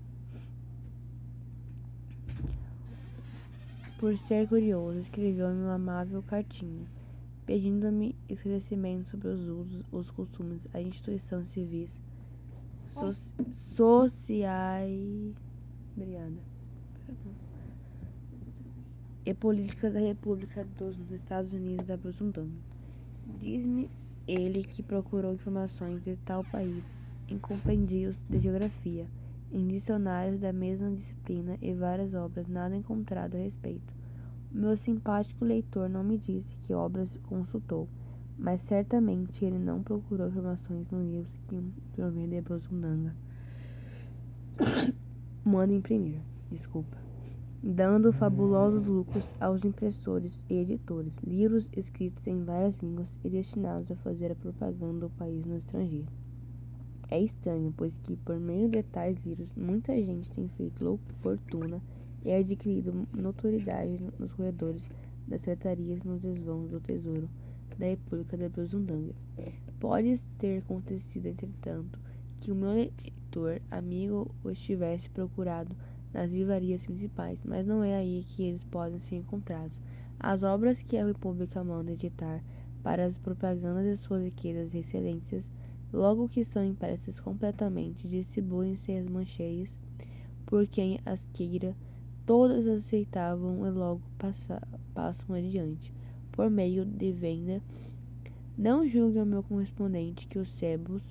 [3.98, 6.86] por ser curioso, escreveu-me uma amável cartinha,
[7.46, 11.98] pedindo-me esclarecimentos sobre os usos, os costumes, as instituições civis,
[12.88, 13.10] so
[13.50, 15.34] sociais
[15.96, 16.36] Obrigada.
[19.24, 22.52] e políticas da República dos Estados Unidos da Bazundanga.
[23.40, 23.88] Diz-me
[24.28, 26.84] ele que procurou informações de tal país
[27.28, 29.06] em compêndios de geografia,
[29.50, 33.94] em dicionários da mesma disciplina e várias obras nada encontrado a respeito.
[34.52, 37.88] O meu simpático leitor não me disse que obras consultou,
[38.38, 41.62] mas certamente ele não procurou informações nos livros que
[41.94, 43.16] provém de Bozundanga.
[45.42, 46.20] Manda imprimir,
[46.50, 47.07] desculpa
[47.62, 53.96] dando fabulosos lucros aos impressores e editores, livros escritos em várias línguas e destinados a
[53.96, 56.06] fazer a propaganda do país no estrangeiro.
[57.10, 61.82] É estranho, pois que por meio de tais livros muita gente tem feito fortuna
[62.24, 64.82] e adquirido notoriedade nos corredores
[65.26, 67.28] das secretarias nos desvãos do tesouro
[67.76, 69.14] da República da Brusundanga.
[69.80, 71.98] Pode ter acontecido, entretanto,
[72.36, 75.74] que o meu leitor amigo o estivesse procurado
[76.12, 79.76] nas livrarias principais, mas não é aí que eles podem ser encontrados.
[80.18, 82.42] As obras que a República manda editar
[82.82, 85.44] para as propagandas de suas riquezas e excelências,
[85.92, 89.74] logo que são impressas completamente, distribuem-se as mancheias
[90.46, 91.76] por quem as queira,
[92.24, 94.60] todas aceitavam e logo passa,
[94.94, 95.92] passam adiante,
[96.32, 97.62] por meio de venda.
[98.56, 101.02] Não julgue o meu correspondente que os sebos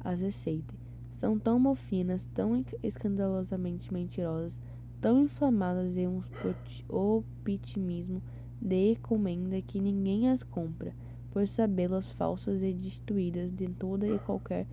[0.00, 0.85] as aceitem
[1.16, 4.58] são tão mofinas, tão escandalosamente mentirosas,
[5.00, 6.22] tão inflamadas em um
[6.88, 8.22] optimismo
[8.60, 10.94] de encomenda que ninguém as compra,
[11.30, 14.66] por sabê-las falsas e destituídas de toda e qualquer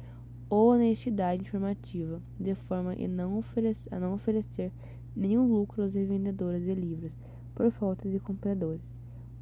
[0.50, 4.72] honestidade informativa, de forma a não, oferecer, a não oferecer
[5.16, 7.14] nenhum lucro aos revendedores de livros,
[7.56, 8.94] por falta de compradores.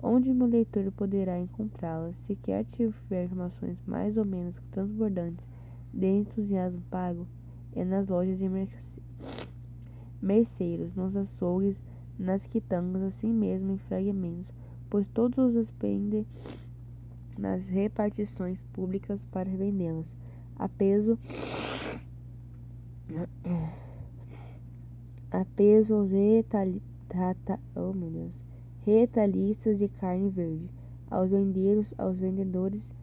[0.04, 5.51] Onde meu leitor poderá encontrá-las, se quer tiver informações mais ou menos transbordantes
[5.94, 7.28] de entusiasmo pago
[7.74, 8.50] é nas lojas de
[10.22, 11.76] merceiros, nos açougues,
[12.18, 14.54] nas quitandas, assim mesmo em fragmentos,
[14.90, 16.26] pois todos os pendem
[17.38, 20.14] nas repartições públicas para vendê-las
[20.56, 21.18] a peso
[25.32, 26.12] a peso aos
[27.76, 28.44] oh, meu Deus,
[28.86, 30.70] retalhistas de carne verde,
[31.10, 32.94] aos vendeiros, aos vendedores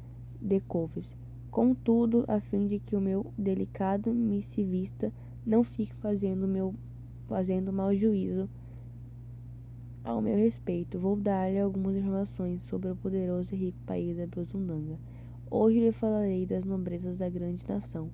[0.40, 1.18] de couves
[1.50, 5.12] Contudo, a fim de que o meu delicado missivista
[5.46, 6.74] não fique fazendo, meu,
[7.28, 8.48] fazendo mau juízo
[10.02, 14.98] Ao meu respeito, vou dar-lhe algumas informações sobre o poderoso e rico país da Brusundanga.
[15.50, 18.10] Hoje lhe falarei das nobrezas da grande nação.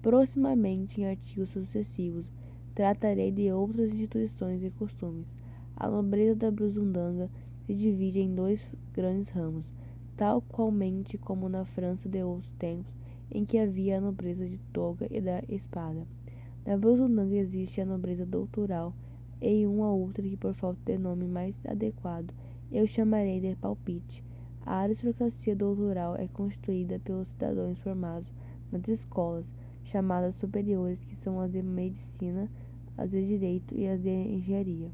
[0.00, 2.30] Proximamente, em artigos sucessivos,
[2.74, 5.26] tratarei de outras instituições e costumes.
[5.76, 7.30] A nobreza da Brusundanga
[7.66, 9.66] se divide em dois grandes ramos,
[10.16, 12.92] tal qualmente como na França de outros tempos,
[13.30, 16.06] em que havia a nobreza de toga e da espada.
[16.64, 18.94] Na Brusundanga existe a nobreza doutoral
[19.40, 22.32] e uma outra que, por falta de nome mais adequado,
[22.70, 24.22] eu chamarei de palpite.
[24.64, 28.32] A aristocracia doutoral é constituída pelos cidadãos formados
[28.70, 29.44] nas escolas,
[29.82, 32.48] chamadas superiores, que são as de medicina,
[32.96, 34.90] as de direito e as de engenharia.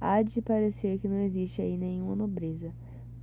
[0.00, 2.72] Há de parecer que não existe aí nenhuma nobreza,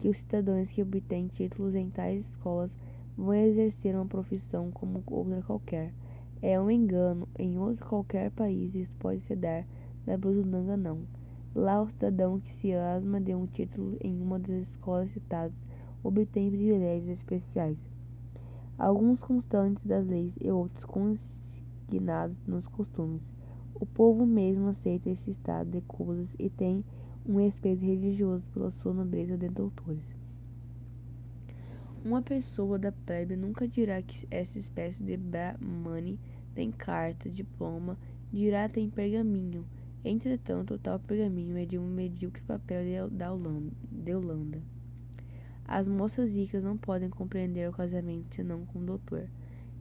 [0.05, 2.69] que os cidadãos que obtêm títulos em tais escolas
[3.17, 5.91] vão exercer uma profissão como outra qualquer.
[6.43, 9.65] É um engano, em outro qualquer país isso pode se dar,
[10.05, 10.99] na Brusundanga não.
[11.55, 15.65] Lá o cidadão que se asma de um título em uma das escolas citadas
[16.03, 17.89] obtém privilégios especiais,
[18.77, 23.23] alguns constantes das leis e outros consignados nos costumes.
[23.73, 26.85] O povo mesmo aceita esse estado de coisas e tem
[27.27, 30.03] um respeito religioso pela sua nobreza de doutores.
[32.03, 36.19] Uma pessoa da plebe nunca dirá que essa espécie de Brahmani
[36.53, 37.97] tem carta, diploma,
[38.31, 39.65] dirá tem pergaminho.
[40.03, 44.61] Entretanto, o tal pergaminho é de um medíocre papel de, Holanda, de Holanda.
[45.67, 49.27] As moças ricas não podem compreender o casamento senão com o doutor,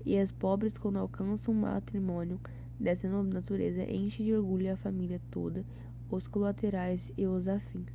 [0.07, 2.41] e as pobres, quando alcançam um matrimônio,
[2.81, 5.63] dessa natureza enche de orgulho a família toda,
[6.11, 7.89] os colaterais e os afins.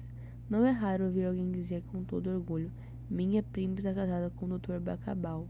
[0.50, 2.72] Não é raro ouvir alguém dizer com todo orgulho:
[3.10, 4.80] Minha prima está casada com o Dr.
[4.80, 5.48] Bacabal.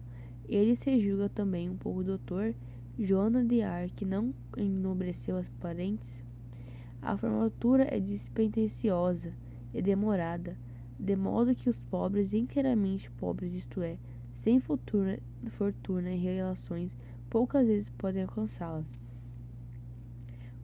[0.47, 2.53] Ele se julga também um pouco doutor.
[2.97, 6.21] Joana de Arc não enobreceu as parentes?
[7.01, 9.31] A formatura é despretensiosa
[9.73, 10.57] e demorada,
[10.99, 13.97] de modo que os pobres, inteiramente pobres, isto é,
[14.39, 15.17] sem fortuna,
[15.51, 16.91] fortuna e relações,
[17.29, 18.85] poucas vezes podem alcançá-las.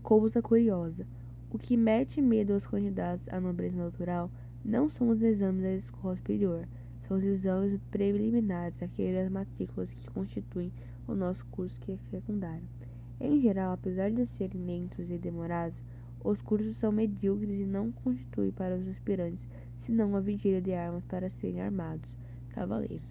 [0.04, 1.08] Coisa curiosa.
[1.56, 4.30] O que mete medo aos candidatos à nobreza natural
[4.62, 6.68] não são os exames da escola superior,
[7.08, 10.70] são os exames preliminares, aqueles das matrículas que constituem
[11.08, 12.68] o nosso curso que é secundário.
[13.22, 15.82] Em geral, apesar de serem lentos e demorados,
[16.22, 19.48] os cursos são medíocres e não constituem para os aspirantes
[19.78, 22.14] senão uma vigília de armas para serem armados,
[22.50, 23.08] cavaleiros.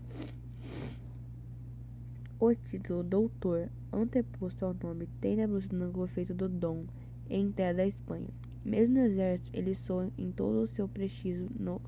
[2.38, 6.84] O título doutor, anteposto ao nome, tem na Brusnanga o efeito do dom
[7.28, 8.28] em terra da Espanha.
[8.64, 11.80] Mesmo no exército, ele soa em todo o seu prestígio no.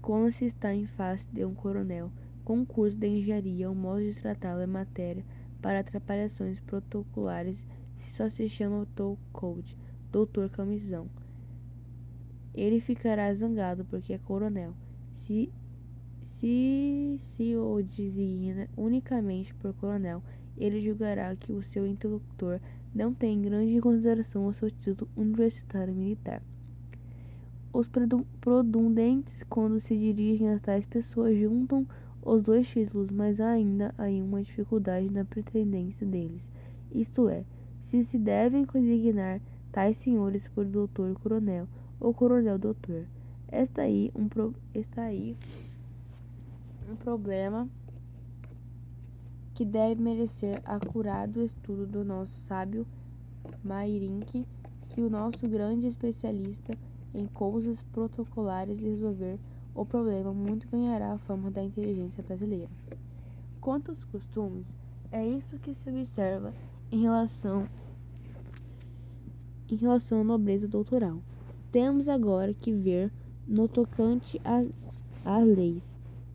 [0.00, 2.10] Quando se está em face de um coronel,
[2.44, 5.24] com curso de engenharia, o modo de tratá-lo é matéria
[5.62, 7.64] para atrapalhações protocolares
[7.96, 9.18] se só se chama toll
[10.10, 11.08] doutor camisão.
[12.54, 14.74] Ele ficará zangado porque é coronel.
[15.14, 15.52] Se
[16.22, 20.22] se se o designa unicamente por coronel,
[20.60, 22.60] ele julgará que o seu interlocutor
[22.94, 26.42] não tem grande consideração ao seu título universitário militar.
[27.72, 27.88] Os
[28.40, 31.86] produndentes, quando se dirigem a tais pessoas, juntam
[32.22, 36.50] os dois títulos, mas há ainda aí uma dificuldade na pretendência deles,
[36.92, 37.44] isto é,
[37.82, 39.40] se se devem consignar
[39.72, 41.66] tais senhores por doutor coronel
[41.98, 43.06] ou coronel doutor.
[43.50, 45.36] Está aí um, pro, está aí
[46.90, 47.68] um problema
[49.54, 52.86] que deve merecer acurado estudo do nosso sábio
[53.62, 54.46] Mairink,
[54.80, 56.72] se o nosso grande especialista
[57.14, 59.38] em coisas protocolares resolver
[59.74, 62.68] o problema, muito ganhará a fama da inteligência brasileira.
[63.60, 64.74] Quanto aos costumes,
[65.12, 66.52] é isso que se observa
[66.90, 67.68] em relação
[69.70, 71.18] em relação à nobreza doutoral.
[71.70, 73.12] Temos agora que ver
[73.46, 75.89] no tocante às leis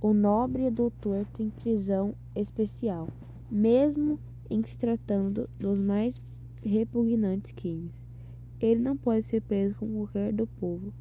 [0.06, 3.10] o nobre doutor tem prisão especial,
[3.50, 4.20] mesmo
[4.52, 6.22] em se tratando dos mais
[6.64, 8.06] repugnantes crimes.
[8.62, 10.94] Ele não pode ser preso como qualquer do povo.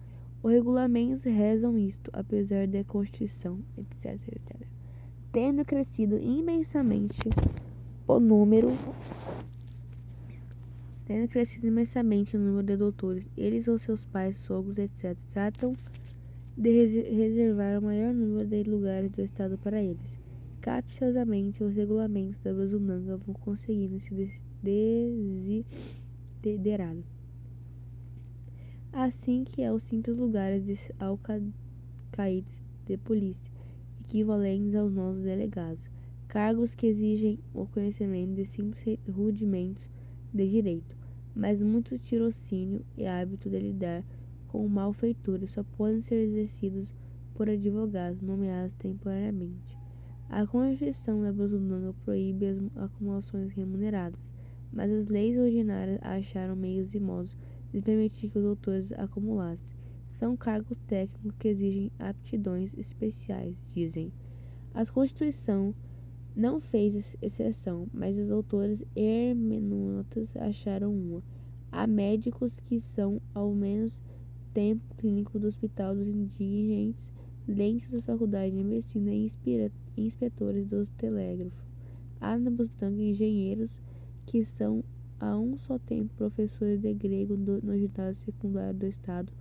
[0.43, 4.67] Os regulamentos rezam isto, apesar da Constituição, etc, etc.
[5.31, 7.21] Tendo crescido imensamente
[8.09, 8.73] o número
[11.05, 15.75] tendo crescido imensamente o número de doutores, eles ou seus pais, sogros, etc., tratam
[16.57, 16.71] de
[17.11, 20.19] reservar o maior número de lugares do Estado para eles.
[20.61, 24.15] Capciosamente, os regulamentos da Brasunanga vão conseguindo se
[24.63, 26.97] desiderar.
[28.93, 33.53] Assim que é os simples lugares de alcaídes de polícia,
[34.01, 35.83] equivalentes aos nossos delegados,
[36.29, 39.89] cargos que exigem o conhecimento de simples rudimentos
[40.33, 40.97] de direito.
[41.35, 44.05] mas muito tirocínio e hábito de lidar
[44.55, 46.89] com malfeitores só podem ser exercidos
[47.35, 49.77] por advogados nomeados temporariamente.
[50.29, 54.31] A Constituição da Brasilândia proíbe as acumulações remuneradas,
[54.73, 57.37] mas as leis ordinárias acharam meios e modos
[57.73, 59.77] de permitir que os doutores acumulassem.
[60.13, 64.13] São cargos técnicos que exigem aptidões especiais, dizem.
[64.73, 65.75] A Constituição
[66.37, 71.25] não fez exceção, mas os autores hermeneutas acharam uma.
[71.73, 74.01] Há médicos que são, ao menos
[74.55, 77.13] tempo clínico do Hospital dos Indigentes,
[77.47, 79.29] dentes da Faculdade de Medicina e
[79.97, 81.65] inspetores dos telégrafos.
[82.21, 83.83] Na Butanga engenheiros
[84.25, 84.85] que são
[85.19, 89.33] a um só tempo professores de grego no ginásio secundário do Estado,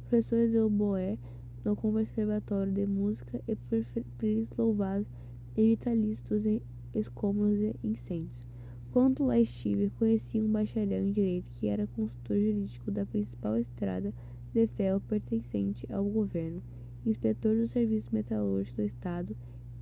[0.00, 1.18] professores de oboé
[1.64, 5.06] no Conservatório de Música e príncipes louvados
[5.54, 6.62] e vitalícios em
[6.94, 8.42] escombros e incêndios.
[8.90, 14.12] Quando lá estive, conheci um bacharel em Direito que era consultor jurídico da principal estrada
[14.52, 16.62] de ferro pertencente ao governo,
[17.06, 19.36] inspetor do Serviço Metalúrgico do Estado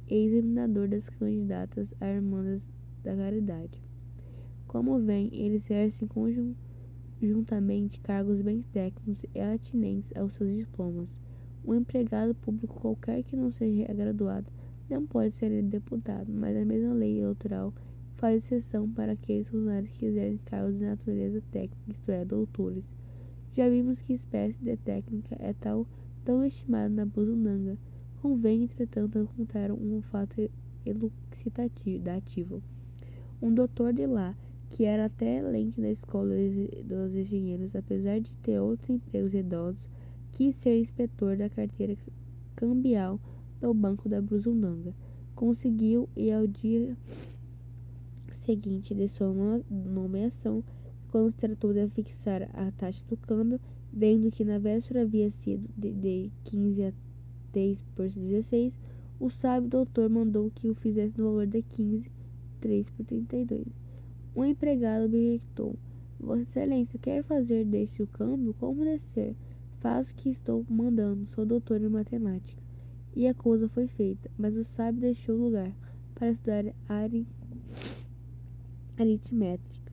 [0.08, 2.68] e examinador das candidatas a Irmãs
[3.02, 3.82] da Caridade.
[4.66, 11.18] Como vem, eles exercem conjuntamente cargos bem técnicos e atinentes aos seus diplomas.
[11.64, 14.50] Um empregado público qualquer que não seja graduado
[14.88, 17.74] não pode ser deputado, mas a mesma lei eleitoral
[18.14, 22.88] faz exceção para aqueles funcionários que exercem cargos de natureza técnica, isto é, doutores.
[23.52, 25.86] Já vimos que espécie de técnica é tal
[26.24, 27.76] tão estimada na Buzunanga.
[28.22, 30.48] Convém, entretanto, apontar um fato
[30.86, 32.62] elucidativo.
[33.42, 34.36] Um doutor de lá,
[34.68, 36.34] que era até lente na escola
[36.84, 39.88] dos engenheiros, apesar de ter outros empregos idosos,
[40.30, 41.96] quis ser inspetor da carteira
[42.54, 43.18] cambial
[43.60, 44.94] do Banco da Buzunanga.
[45.34, 46.96] Conseguiu e ao dia
[48.28, 49.32] seguinte de sua
[49.68, 50.62] nomeação
[51.10, 53.60] quando se tratou de fixar a taxa do câmbio,
[53.92, 56.92] vendo que na véspera havia sido de, de 15 a
[57.52, 58.78] 3 por 16,
[59.18, 62.10] o sábio doutor mandou que o fizesse no valor de 15,
[62.60, 63.66] 3 por 32.
[64.36, 65.76] Um empregado objectou:
[66.18, 68.54] Vossa Excelência quer fazer desse o câmbio?
[68.54, 69.34] Como descer?
[69.80, 72.62] Faço o que estou mandando, sou doutor em matemática.
[73.16, 75.74] E a coisa foi feita, mas o sábio deixou o lugar
[76.14, 77.32] para estudar aritmética.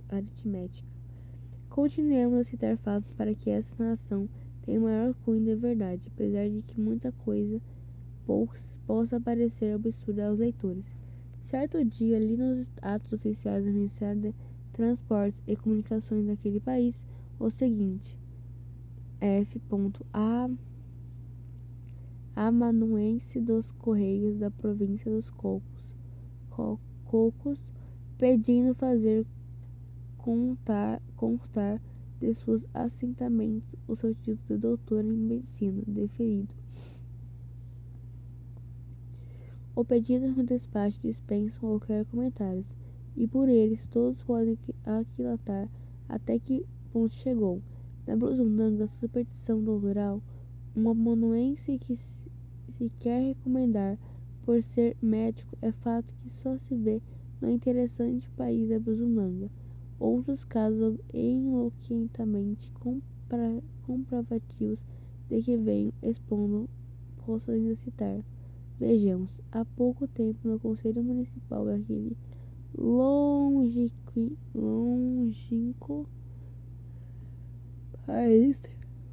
[0.09, 0.96] aritmética.
[1.77, 4.27] Continuemos a citar fatos para que essa nação
[4.63, 7.61] tenha maior cunho de verdade, apesar de que muita coisa
[8.87, 10.87] possa parecer absurda aos leitores.
[11.43, 14.35] Certo dia, li nos atos oficiais do Ministério de
[14.73, 17.05] Transportes e Comunicações daquele país
[17.37, 18.17] o seguinte:
[19.21, 20.49] F.A.
[22.35, 25.93] Amanuense dos Correios da província dos Cocos,
[27.05, 27.61] Cocos
[28.17, 29.27] pedindo fazer
[30.27, 31.81] contar, constar
[32.19, 36.53] de seus assentamentos o seu título de doutor em medicina, deferido.
[39.73, 42.65] O pedido no despacho dispensa qualquer comentário,
[43.15, 45.69] e por eles todos podem aquilatar
[46.09, 47.61] até que ponto chegou.
[48.05, 50.21] Na Brusundanga, superstição doutoral,
[50.75, 53.97] um amanuense que se quer recomendar
[54.41, 57.01] por ser médico é fato que só se vê
[57.39, 59.49] no interessante país da Brusundanga.
[59.99, 64.85] Outros casos eloquentemente compra comprovativos
[65.27, 66.69] de que venho expondo
[67.25, 68.23] posso ainda citar.
[68.79, 72.15] Vejamos, há pouco tempo no Conselho Municipal daquele
[74.53, 76.07] longínquo
[78.05, 78.61] país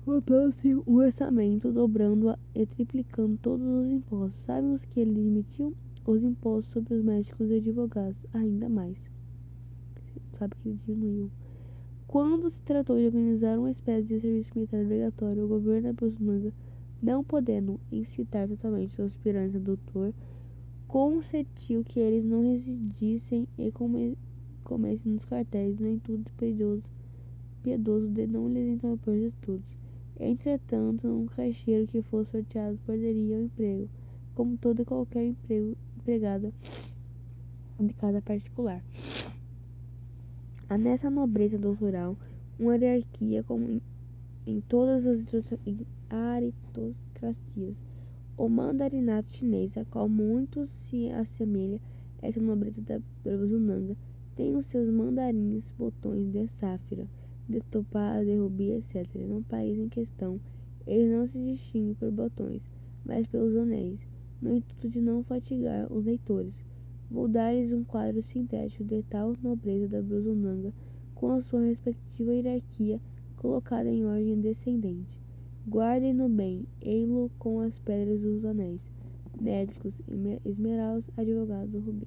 [0.04, 4.44] votou-se um orçamento dobrando e triplicando todos os impostos.
[4.44, 5.74] Sabemos que ele demitiu
[6.06, 9.13] os impostos sobre os médicos e advogados ainda mais
[10.38, 11.30] sabe que ele diminuiu.
[12.06, 16.52] Quando se tratou de organizar uma espécie de serviço militar obrigatório, o governo Bolsonaro,
[17.02, 20.14] não podendo incitar totalmente os aspirantes a doutor,
[20.86, 23.72] consentiu que eles não residissem e
[24.62, 26.84] comessem nos quartéis, no intuito piedoso,
[27.62, 29.78] piedoso de não lhes interromper os estudos.
[30.20, 33.88] Entretanto, um caixeiro que fosse sorteado perderia o emprego,
[34.36, 36.54] como todo e qualquer emprego empregado
[37.80, 38.80] de casa particular.
[40.74, 42.18] Há nessa nobreza doutoral
[42.58, 43.80] uma hierarquia como em,
[44.44, 45.24] em todas as
[46.10, 47.80] aristocracias.
[48.36, 51.80] O mandarinato chinês, a qual muito se assemelha
[52.20, 53.96] essa nobreza da Brabazunanga,
[54.34, 57.06] tem os seus mandarins botões de sáfira,
[57.48, 59.06] de topaz, de rubi, etc.
[59.28, 60.40] No país em questão,
[60.88, 62.68] ele não se distingue por botões,
[63.04, 64.04] mas pelos anéis,
[64.42, 66.64] no intuito de não fatigar os leitores.
[67.10, 70.72] Vou dar-lhes um quadro sintético de tal nobreza da Bruzunanga
[71.14, 73.00] com a sua respectiva hierarquia
[73.36, 75.20] colocada em ordem descendente.
[75.68, 78.80] Guardem-no bem, ei-lo com as pedras dos anéis.
[79.40, 80.02] Médicos,
[80.44, 82.06] esmeraldas, advogados, rubim.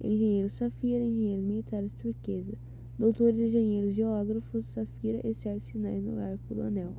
[0.00, 2.52] Engenheiros, safira, engenheiros militares, turquesa.
[2.98, 6.92] Doutores, engenheiros, geógrafos, safira e certos sinais no arco do anel.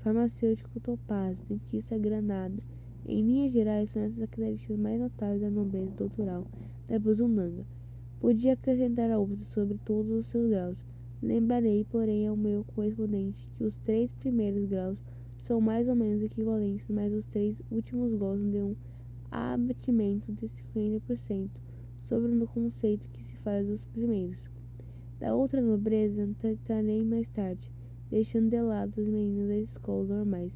[0.00, 2.62] Farmacêutico, topázio, dentista, granada.
[3.04, 6.46] Em linhas gerais, são essas as características mais notáveis da nobreza doutoral
[6.86, 7.66] da Buzundanga.
[8.20, 10.78] Podia acrescentar outras sobre todos os seus graus.
[11.20, 14.98] Lembrarei, porém, ao meu correspondente que os três primeiros graus
[15.36, 18.76] são mais ou menos equivalentes, mas os três últimos gozam de um
[19.28, 21.50] abatimento de 50%
[22.04, 24.38] sobre o conceito que se faz dos primeiros.
[25.18, 27.72] Da outra nobreza tratarei mais tarde,
[28.08, 30.52] deixando de lado as meninas das escolas normais,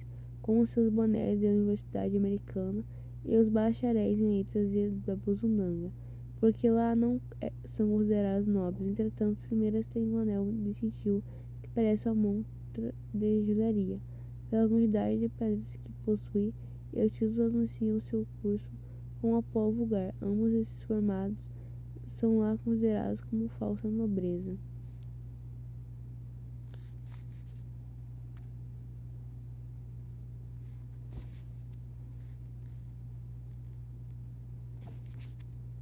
[0.47, 2.85] com os seus bonés da Universidade Americana
[3.25, 5.91] e os bacharéis em letras de, da Buzundanga,
[6.39, 8.87] porque lá não é, são considerados nobres.
[8.87, 11.21] Entretanto, as primeiras têm um anel distintivo
[11.61, 13.99] que parece uma montra de joalheria
[14.49, 16.55] pela quantidade de pedras que possui
[16.93, 18.71] e os títulos anunciam seu curso
[19.21, 20.15] com apolo vulgar.
[20.23, 21.37] Ambos esses formados
[22.07, 24.57] são lá considerados como falsa nobreza.